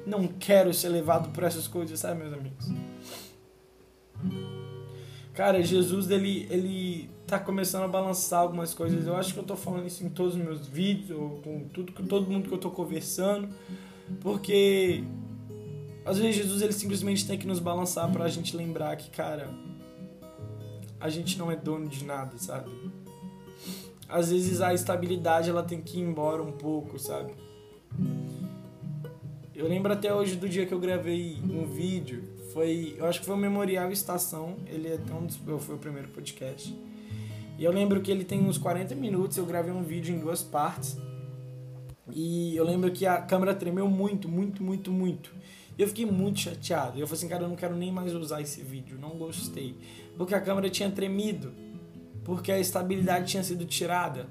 Não 0.08 0.28
quero 0.28 0.74
ser 0.74 0.90
levado 0.90 1.30
por 1.30 1.44
essas 1.44 1.68
coisas, 1.68 2.00
sabe, 2.00 2.20
meus 2.20 2.34
amigos? 2.34 2.68
Cara, 5.36 5.62
Jesus, 5.62 6.10
ele, 6.10 6.48
ele 6.50 7.10
tá 7.28 7.40
começando 7.40 7.84
a 7.84 7.88
balançar 7.88 8.40
algumas 8.40 8.74
coisas. 8.74 9.06
Eu 9.06 9.16
acho 9.16 9.34
que 9.34 9.40
eu 9.40 9.44
tô 9.44 9.56
falando 9.56 9.86
isso 9.86 10.04
em 10.04 10.10
todos 10.10 10.36
os 10.36 10.42
meus 10.42 10.68
vídeos, 10.68 11.12
ou 11.12 11.30
com 11.42 11.68
tudo, 11.70 11.94
com 11.94 12.06
todo 12.06 12.30
mundo 12.30 12.50
que 12.50 12.54
eu 12.54 12.60
tô 12.60 12.72
conversando, 12.72 13.50
porque 14.20 15.04
às 16.04 16.18
vezes 16.18 16.36
Jesus, 16.38 16.62
ele 16.64 16.74
simplesmente 16.74 17.26
tem 17.26 17.38
que 17.38 17.46
nos 17.46 17.60
balançar 17.60 18.12
pra 18.12 18.28
gente 18.28 18.58
lembrar 18.58 18.96
que, 18.98 19.12
cara, 19.12 19.48
a 21.04 21.10
gente 21.10 21.38
não 21.38 21.52
é 21.52 21.56
dono 21.58 21.90
de 21.90 22.06
nada, 22.06 22.38
sabe? 22.38 22.72
Às 24.08 24.32
vezes 24.32 24.62
a 24.62 24.74
estabilidade 24.74 25.50
ela 25.50 25.62
tem 25.62 25.82
que 25.82 25.98
ir 25.98 26.02
embora 26.02 26.42
um 26.42 26.54
pouco, 26.54 26.98
sabe? 26.98 27.34
Eu 29.54 29.68
lembro 29.68 29.92
até 29.92 30.14
hoje 30.14 30.38
do 30.38 30.48
dia 30.48 30.66
que 30.66 30.74
eu 30.74 30.80
gravei 30.80 31.38
um 31.44 31.66
vídeo, 31.66 32.24
foi, 32.54 32.96
eu 32.98 33.06
acho 33.06 33.20
que 33.20 33.26
foi 33.26 33.36
o 33.36 33.38
Memorial 33.38 33.92
Estação, 33.92 34.56
ele 34.66 34.88
é 34.88 34.98
tão 34.98 35.28
foi 35.60 35.76
o 35.76 35.78
primeiro 35.78 36.08
podcast. 36.08 36.74
E 37.60 37.66
eu 37.66 37.72
lembro 37.74 38.00
que 38.00 38.10
ele 38.10 38.24
tem 38.24 38.40
uns 38.40 38.58
40 38.58 38.96
minutos, 38.96 39.36
eu 39.36 39.46
gravei 39.46 39.74
um 39.74 39.84
vídeo 39.84 40.16
em 40.16 40.20
duas 40.20 40.42
partes. 40.42 40.98
E 42.14 42.56
eu 42.56 42.64
lembro 42.64 42.90
que 42.92 43.06
a 43.06 43.22
câmera 43.22 43.54
tremeu 43.54 43.90
muito, 43.90 44.30
muito, 44.30 44.64
muito, 44.64 44.90
muito. 44.90 45.34
E 45.78 45.82
eu 45.82 45.88
fiquei 45.88 46.06
muito 46.06 46.40
chateado. 46.40 47.00
Eu 47.00 47.08
falei 47.08 47.20
assim, 47.20 47.28
cara, 47.28 47.44
eu 47.44 47.50
não 47.50 47.56
quero 47.56 47.76
nem 47.76 47.92
mais 47.92 48.14
usar 48.14 48.42
esse 48.42 48.62
vídeo, 48.62 48.98
não 49.00 49.12
gostei 49.12 49.76
porque 50.18 50.36
a 50.36 50.42
câmera 50.42 50.70
tinha 50.70 50.90
tremido, 50.92 51.54
porque 52.24 52.52
a 52.52 52.60
estabilidade 52.60 53.28
tinha 53.28 53.44
sido 53.44 53.66
tirada. 53.66 54.28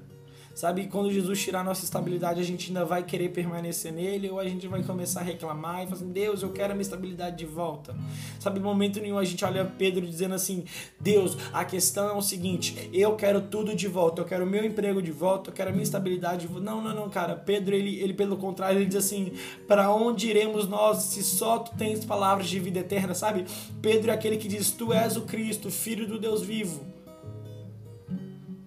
Sabe, 0.53 0.85
quando 0.85 1.11
Jesus 1.11 1.41
tirar 1.41 1.63
nossa 1.63 1.83
estabilidade, 1.83 2.39
a 2.39 2.43
gente 2.43 2.67
ainda 2.67 2.85
vai 2.85 3.01
querer 3.01 3.29
permanecer 3.29 3.91
nele 3.91 4.29
ou 4.29 4.39
a 4.39 4.47
gente 4.47 4.67
vai 4.67 4.83
começar 4.83 5.21
a 5.21 5.23
reclamar 5.23 5.81
e 5.81 5.85
falar 5.85 5.95
assim, 5.95 6.11
Deus, 6.11 6.43
eu 6.43 6.51
quero 6.51 6.73
a 6.73 6.75
minha 6.75 6.83
estabilidade 6.83 7.37
de 7.37 7.45
volta. 7.45 7.95
Sabe, 8.39 8.59
em 8.59 8.63
momento 8.63 9.01
nenhum 9.01 9.17
a 9.17 9.23
gente 9.23 9.43
olha 9.43 9.65
Pedro 9.65 10.05
dizendo 10.05 10.35
assim, 10.35 10.63
Deus, 10.99 11.35
a 11.51 11.65
questão 11.65 12.07
é 12.07 12.13
o 12.13 12.21
seguinte, 12.21 12.89
eu 12.93 13.15
quero 13.15 13.41
tudo 13.41 13.75
de 13.75 13.87
volta, 13.87 14.21
eu 14.21 14.25
quero 14.25 14.43
o 14.43 14.47
meu 14.47 14.63
emprego 14.63 15.01
de 15.01 15.11
volta, 15.11 15.49
eu 15.49 15.53
quero 15.53 15.69
a 15.69 15.73
minha 15.73 15.83
estabilidade 15.83 16.41
de 16.41 16.47
volta. 16.47 16.63
Não, 16.63 16.81
não, 16.83 16.93
não, 16.93 17.09
cara. 17.09 17.35
Pedro, 17.35 17.73
ele, 17.73 17.99
ele 17.99 18.13
pelo 18.13 18.37
contrário, 18.37 18.77
ele 18.77 18.85
diz 18.85 18.97
assim, 18.97 19.31
para 19.67 19.91
onde 19.91 20.29
iremos 20.29 20.67
nós 20.67 20.99
se 21.03 21.23
só 21.23 21.59
tu 21.59 21.75
tens 21.75 22.05
palavras 22.05 22.47
de 22.47 22.59
vida 22.59 22.79
eterna, 22.79 23.15
sabe? 23.15 23.45
Pedro 23.81 24.11
é 24.11 24.13
aquele 24.13 24.37
que 24.37 24.47
diz, 24.47 24.69
tu 24.71 24.93
és 24.93 25.17
o 25.17 25.21
Cristo, 25.21 25.71
filho 25.71 26.07
do 26.07 26.19
Deus 26.19 26.43
vivo. 26.43 26.92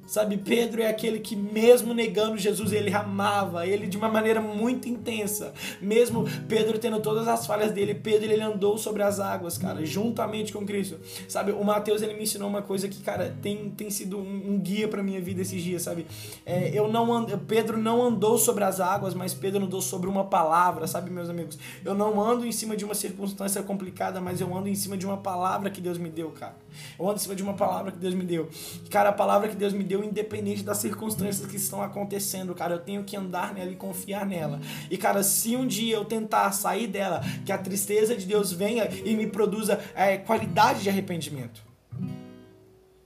Sabe, 0.06 0.36
Pedro 0.36 0.80
é 0.82 0.88
aquele 0.88 1.18
que, 1.18 1.34
mesmo 1.34 1.92
negando 1.92 2.38
Jesus, 2.38 2.72
ele 2.72 2.94
amava 2.94 3.66
ele 3.66 3.86
de 3.86 3.96
uma 3.96 4.08
maneira 4.08 4.40
muito 4.40 4.88
intensa. 4.88 5.52
Mesmo 5.80 6.24
Pedro 6.48 6.78
tendo 6.78 7.00
todas 7.00 7.26
as 7.26 7.46
falhas 7.46 7.72
dele, 7.72 7.94
Pedro 7.94 8.30
ele 8.30 8.42
andou 8.42 8.78
sobre 8.78 9.02
as 9.02 9.18
águas, 9.18 9.58
cara, 9.58 9.84
juntamente 9.84 10.52
com 10.52 10.64
Cristo. 10.64 10.98
Sabe, 11.28 11.52
o 11.52 11.64
Mateus 11.64 12.02
ele 12.02 12.14
me 12.14 12.22
ensinou 12.22 12.48
uma 12.48 12.62
coisa 12.62 12.88
que, 12.88 13.02
cara, 13.02 13.36
tem, 13.42 13.70
tem 13.70 13.90
sido 13.90 14.18
um, 14.18 14.52
um 14.52 14.58
guia 14.58 14.86
para 14.86 15.02
minha 15.02 15.20
vida 15.20 15.42
esses 15.42 15.62
dias, 15.62 15.82
sabe? 15.82 16.06
É, 16.44 16.70
eu 16.72 16.88
não 16.88 17.12
ando, 17.12 17.36
Pedro 17.38 17.76
não 17.76 18.02
andou 18.02 18.38
sobre 18.38 18.64
as 18.64 18.80
águas, 18.80 19.14
mas 19.14 19.34
Pedro 19.34 19.64
andou 19.64 19.80
sobre 19.80 20.08
uma 20.08 20.24
palavra, 20.24 20.86
sabe, 20.86 21.10
meus 21.10 21.28
amigos? 21.28 21.58
Eu 21.84 21.94
não 21.94 22.20
ando 22.20 22.46
em 22.46 22.52
cima 22.52 22.76
de 22.76 22.84
uma 22.84 22.94
circunstância 22.94 23.62
complicada, 23.62 24.20
mas 24.20 24.40
eu 24.40 24.56
ando 24.56 24.68
em 24.68 24.74
cima 24.74 24.96
de 24.96 25.04
uma 25.04 25.16
palavra 25.16 25.70
que 25.70 25.80
Deus 25.80 25.98
me 25.98 26.08
deu, 26.08 26.30
cara. 26.30 26.56
Eu 26.98 27.06
ando 27.06 27.16
em 27.16 27.22
cima 27.22 27.34
de 27.34 27.42
uma 27.42 27.54
palavra 27.54 27.90
que 27.90 27.98
Deus 27.98 28.14
me 28.14 28.24
deu. 28.24 28.48
Cara, 28.90 29.08
a 29.08 29.12
palavra 29.12 29.48
que 29.48 29.56
Deus 29.56 29.72
me 29.72 29.82
deu 29.82 29.95
deu 29.96 30.04
independente 30.04 30.62
das 30.62 30.78
circunstâncias 30.78 31.48
que 31.48 31.56
estão 31.56 31.82
acontecendo, 31.82 32.54
cara. 32.54 32.74
Eu 32.74 32.78
tenho 32.80 33.02
que 33.02 33.16
andar 33.16 33.54
nela 33.54 33.70
e 33.70 33.76
confiar 33.76 34.26
nela. 34.26 34.60
E, 34.90 34.98
cara, 34.98 35.22
se 35.22 35.56
um 35.56 35.66
dia 35.66 35.96
eu 35.96 36.04
tentar 36.04 36.52
sair 36.52 36.86
dela, 36.86 37.22
que 37.44 37.50
a 37.50 37.58
tristeza 37.58 38.14
de 38.14 38.26
Deus 38.26 38.52
venha 38.52 38.88
e 39.04 39.14
me 39.14 39.26
produza 39.26 39.80
é, 39.94 40.18
qualidade 40.18 40.82
de 40.82 40.90
arrependimento. 40.90 41.64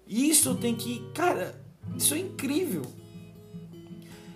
Isso 0.07 0.55
tem 0.57 0.74
que. 0.74 1.09
Cara, 1.14 1.55
isso 1.96 2.14
é 2.14 2.18
incrível. 2.18 2.83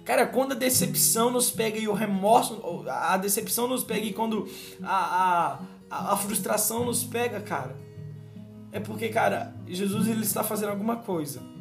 Cara, 0.05 0.27
quando 0.27 0.53
a 0.53 0.55
decepção 0.55 1.31
nos 1.31 1.51
pega 1.51 1.79
e 1.79 1.89
o 1.89 1.95
remorso, 1.95 2.85
a 2.87 3.17
decepção 3.17 3.67
nos 3.67 3.83
pega 3.83 4.05
e 4.05 4.13
quando 4.13 4.47
a, 4.83 5.59
a, 5.91 6.13
a 6.13 6.17
frustração 6.17 6.85
nos 6.85 7.03
pega, 7.03 7.41
cara, 7.41 7.75
é 8.71 8.79
porque, 8.79 9.09
cara, 9.09 9.55
Jesus 9.67 10.07
ele 10.07 10.23
está 10.23 10.45
fazendo 10.45 10.71
alguma 10.71 10.97
coisa. 10.97 11.54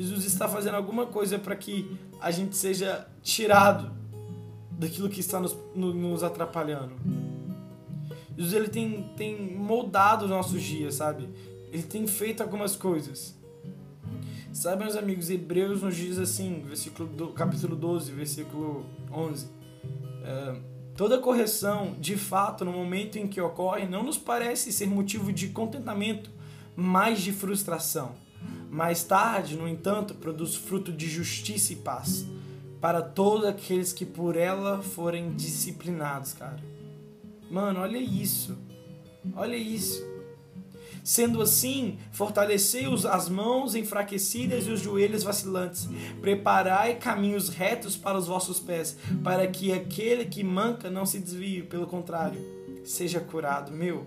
Jesus 0.00 0.24
está 0.24 0.48
fazendo 0.48 0.76
alguma 0.76 1.04
coisa 1.04 1.38
para 1.38 1.54
que 1.54 1.94
a 2.22 2.30
gente 2.30 2.56
seja 2.56 3.06
tirado 3.22 3.92
daquilo 4.70 5.10
que 5.10 5.20
está 5.20 5.38
nos, 5.38 5.54
nos 5.74 6.22
atrapalhando. 6.22 6.94
Jesus 8.34 8.54
ele 8.54 8.68
tem, 8.68 9.02
tem 9.14 9.54
moldado 9.54 10.24
os 10.24 10.30
nossos 10.30 10.62
dias, 10.62 10.94
sabe? 10.94 11.28
Ele 11.70 11.82
tem 11.82 12.06
feito 12.06 12.42
algumas 12.42 12.74
coisas. 12.74 13.38
Sabe, 14.54 14.84
meus 14.84 14.96
amigos, 14.96 15.28
Hebreus 15.28 15.82
nos 15.82 15.94
diz 15.94 16.18
assim, 16.18 16.64
versículo 16.66 17.06
do, 17.06 17.28
capítulo 17.28 17.76
12, 17.76 18.10
versículo 18.12 18.86
11. 19.12 19.44
Uh, 19.44 20.60
toda 20.96 21.18
correção, 21.18 21.94
de 22.00 22.16
fato, 22.16 22.64
no 22.64 22.72
momento 22.72 23.18
em 23.18 23.28
que 23.28 23.38
ocorre, 23.38 23.86
não 23.86 24.02
nos 24.02 24.16
parece 24.16 24.72
ser 24.72 24.86
motivo 24.86 25.30
de 25.30 25.48
contentamento, 25.48 26.30
mas 26.74 27.20
de 27.20 27.32
frustração. 27.32 28.14
Mais 28.70 29.02
tarde, 29.02 29.56
no 29.56 29.66
entanto, 29.66 30.14
produz 30.14 30.54
fruto 30.54 30.92
de 30.92 31.08
justiça 31.08 31.72
e 31.72 31.76
paz 31.76 32.24
para 32.80 33.02
todos 33.02 33.46
aqueles 33.46 33.92
que 33.92 34.06
por 34.06 34.36
ela 34.36 34.80
forem 34.80 35.32
disciplinados, 35.32 36.32
cara. 36.32 36.58
Mano, 37.50 37.80
olha 37.80 37.98
isso. 37.98 38.56
Olha 39.34 39.56
isso. 39.56 40.08
Sendo 41.02 41.42
assim, 41.42 41.98
fortalecei 42.12 42.86
as 43.10 43.28
mãos 43.28 43.74
enfraquecidas 43.74 44.66
e 44.66 44.70
os 44.70 44.80
joelhos 44.80 45.22
vacilantes. 45.22 45.88
Preparai 46.20 46.94
caminhos 46.94 47.48
retos 47.48 47.96
para 47.96 48.16
os 48.16 48.26
vossos 48.26 48.60
pés, 48.60 48.96
para 49.22 49.46
que 49.46 49.72
aquele 49.72 50.24
que 50.26 50.44
manca 50.44 50.88
não 50.88 51.04
se 51.04 51.18
desvie, 51.18 51.62
pelo 51.62 51.86
contrário, 51.86 52.40
seja 52.84 53.18
curado. 53.18 53.72
Meu, 53.72 54.06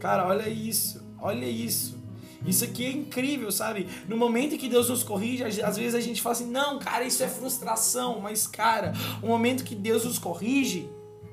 cara, 0.00 0.26
olha 0.26 0.48
isso, 0.48 1.04
olha 1.20 1.46
isso. 1.46 1.97
Isso 2.46 2.64
aqui 2.64 2.86
é 2.86 2.90
incrível, 2.90 3.50
sabe? 3.50 3.88
No 4.06 4.16
momento 4.16 4.54
em 4.54 4.58
que 4.58 4.68
Deus 4.68 4.88
nos 4.88 5.02
corrige, 5.02 5.42
às 5.42 5.76
vezes 5.76 5.94
a 5.94 6.00
gente 6.00 6.22
fala 6.22 6.34
assim: 6.34 6.50
não, 6.50 6.78
cara, 6.78 7.04
isso 7.04 7.22
é 7.22 7.28
frustração. 7.28 8.20
Mas, 8.20 8.46
cara, 8.46 8.92
o 9.22 9.26
momento 9.26 9.64
que 9.64 9.74
Deus 9.74 10.04
nos 10.04 10.18
corrige, 10.18 10.88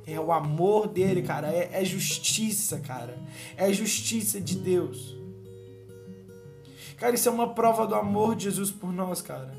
é 0.08 0.20
o 0.20 0.32
amor 0.32 0.88
dele, 0.88 1.22
cara. 1.22 1.48
É, 1.48 1.70
é 1.74 1.86
justiça, 1.86 2.80
cara. 2.80 3.18
É 3.58 3.72
justiça 3.74 4.40
de 4.40 4.56
Deus. 4.56 5.16
Cara, 6.98 7.16
isso 7.16 7.28
é 7.28 7.32
uma 7.32 7.54
prova 7.54 7.86
do 7.86 7.96
amor 7.96 8.36
de 8.36 8.46
Jesus 8.46 8.72
por 8.72 8.92
nós, 8.92 9.22
cara. 9.22 9.54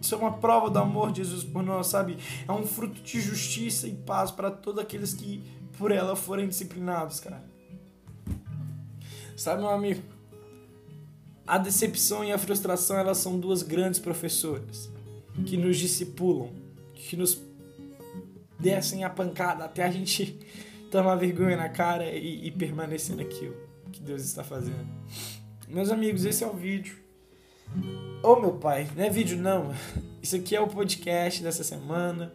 Isso 0.00 0.14
é 0.14 0.18
uma 0.18 0.32
prova 0.32 0.70
do 0.70 0.78
amor 0.78 1.12
de 1.12 1.22
Jesus 1.22 1.44
por 1.44 1.62
nós, 1.62 1.86
sabe? 1.86 2.18
É 2.46 2.52
um 2.52 2.66
fruto 2.66 3.00
de 3.02 3.20
justiça 3.20 3.86
e 3.86 3.94
paz 3.94 4.30
para 4.30 4.50
todos 4.50 4.82
aqueles 4.82 5.12
que 5.12 5.42
por 5.78 5.92
ela 5.92 6.16
forem 6.16 6.48
disciplinados, 6.48 7.20
cara. 7.20 7.44
Sabe, 9.36 9.60
meu 9.60 9.70
amigo? 9.70 10.02
A 11.46 11.58
decepção 11.58 12.24
e 12.24 12.32
a 12.32 12.38
frustração, 12.38 12.96
elas 12.96 13.18
são 13.18 13.38
duas 13.38 13.62
grandes 13.62 14.00
professoras 14.00 14.90
que 15.46 15.56
nos 15.56 15.78
discipulam, 15.78 16.50
que 16.94 17.16
nos 17.16 17.40
descem 18.58 19.04
a 19.04 19.10
pancada 19.10 19.64
até 19.64 19.84
a 19.84 19.90
gente 19.90 20.38
tomar 20.90 21.14
vergonha 21.16 21.56
na 21.56 21.68
cara 21.68 22.10
e, 22.10 22.46
e 22.46 22.50
permanecer 22.50 23.14
naquilo 23.14 23.54
que 23.92 24.00
Deus 24.00 24.22
está 24.22 24.42
fazendo. 24.42 24.86
Meus 25.68 25.90
amigos, 25.90 26.24
esse 26.24 26.42
é 26.42 26.46
o 26.46 26.54
vídeo. 26.54 26.96
Ô 28.22 28.32
oh, 28.32 28.40
meu 28.40 28.52
pai, 28.54 28.88
não 28.96 29.04
é 29.04 29.10
vídeo 29.10 29.38
não. 29.38 29.74
Isso 30.22 30.36
aqui 30.36 30.56
é 30.56 30.60
o 30.60 30.66
podcast 30.66 31.42
dessa 31.42 31.62
semana. 31.62 32.32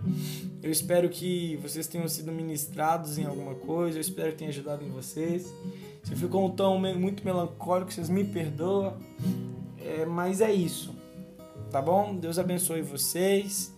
Eu 0.63 0.69
espero 0.71 1.09
que 1.09 1.55
vocês 1.57 1.87
tenham 1.87 2.07
sido 2.07 2.31
ministrados 2.31 3.17
em 3.17 3.25
alguma 3.25 3.55
coisa. 3.55 3.97
Eu 3.97 4.01
espero 4.01 4.31
que 4.31 4.37
tenha 4.37 4.51
ajudado 4.51 4.83
em 4.83 4.89
vocês. 4.89 5.51
Se 6.03 6.15
ficou 6.15 6.45
um 6.45 6.51
tom 6.51 6.77
muito 6.77 7.25
melancólico, 7.25 7.91
vocês 7.91 8.09
me 8.09 8.23
perdoam. 8.23 8.95
É, 9.79 10.05
mas 10.05 10.39
é 10.39 10.53
isso. 10.53 10.93
Tá 11.71 11.81
bom? 11.81 12.15
Deus 12.15 12.37
abençoe 12.37 12.83
vocês 12.83 13.73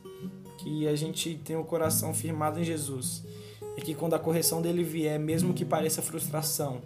que 0.57 0.87
a 0.87 0.95
gente 0.95 1.35
tem 1.43 1.55
o 1.55 1.63
coração 1.63 2.13
firmado 2.13 2.59
em 2.59 2.63
Jesus. 2.63 3.23
E 3.77 3.81
que 3.81 3.95
quando 3.95 4.15
a 4.15 4.19
correção 4.19 4.61
dele 4.61 4.83
vier, 4.83 5.17
mesmo 5.17 5.53
que 5.53 5.63
pareça 5.63 6.01
frustração, 6.01 6.81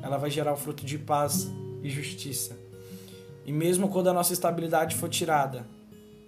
ela 0.00 0.16
vai 0.16 0.30
gerar 0.30 0.52
o 0.52 0.56
fruto 0.56 0.86
de 0.86 0.96
paz 0.96 1.50
e 1.82 1.90
justiça. 1.90 2.56
E 3.44 3.52
mesmo 3.52 3.88
quando 3.88 4.08
a 4.08 4.12
nossa 4.12 4.32
estabilidade 4.32 4.94
for 4.94 5.08
tirada 5.08 5.66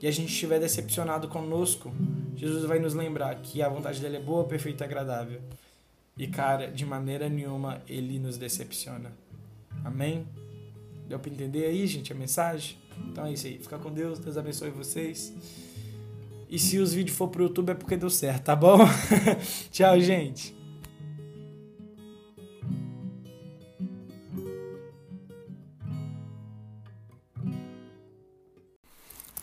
e 0.01 0.07
a 0.07 0.11
gente 0.11 0.33
estiver 0.33 0.61
decepcionado 0.61 1.29
conosco, 1.29 1.93
Jesus 2.35 2.65
vai 2.65 2.79
nos 2.79 2.95
lembrar 2.95 3.35
que 3.37 3.63
a 3.63 3.69
vontade 3.69 4.01
dele 4.01 4.17
é 4.17 4.21
boa, 4.21 4.45
perfeita 4.45 4.85
e 4.85 4.87
agradável. 4.87 5.41
E 6.17 6.27
cara, 6.27 6.71
de 6.71 6.85
maneira 6.85 7.29
nenhuma 7.29 7.83
ele 7.89 8.19
nos 8.19 8.37
decepciona. 8.37 9.13
Amém? 9.85 10.27
Deu 11.09 11.19
para 11.19 11.31
entender 11.31 11.67
aí, 11.67 11.87
gente, 11.87 12.13
a 12.13 12.17
mensagem? 12.17 12.79
Então 13.09 13.27
é 13.27 13.33
isso 13.33 13.47
aí. 13.47 13.59
Fica 13.59 13.79
com 13.79 13.93
Deus, 13.93 14.19
Deus 14.19 14.37
abençoe 14.37 14.71
vocês. 14.71 15.33
E 16.49 16.59
se 16.59 16.79
os 16.79 16.93
vídeos 16.93 17.17
for 17.17 17.29
pro 17.29 17.45
YouTube 17.45 17.71
é 17.71 17.75
porque 17.75 17.97
deu 17.97 18.11
certo, 18.11 18.45
tá 18.45 18.57
bom? 18.57 18.79
Tchau, 19.71 20.01
gente. 20.01 20.55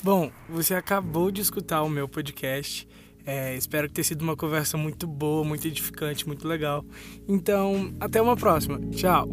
Bom, 0.04 0.30
você 0.50 0.76
acabou 0.76 1.32
de 1.32 1.40
escutar 1.40 1.82
o 1.82 1.90
meu 1.90 2.10
podcast. 2.10 2.86
É, 3.26 3.56
espero 3.56 3.88
que 3.88 3.94
tenha 3.94 4.04
sido 4.04 4.22
uma 4.22 4.36
conversa 4.36 4.78
muito 4.78 5.08
boa, 5.08 5.46
muito 5.46 5.66
edificante, 5.66 6.28
muito 6.28 6.46
legal. 6.46 6.84
Então, 7.26 7.94
até 8.02 8.22
uma 8.22 8.36
próxima. 8.36 8.82
Tchau. 8.92 9.30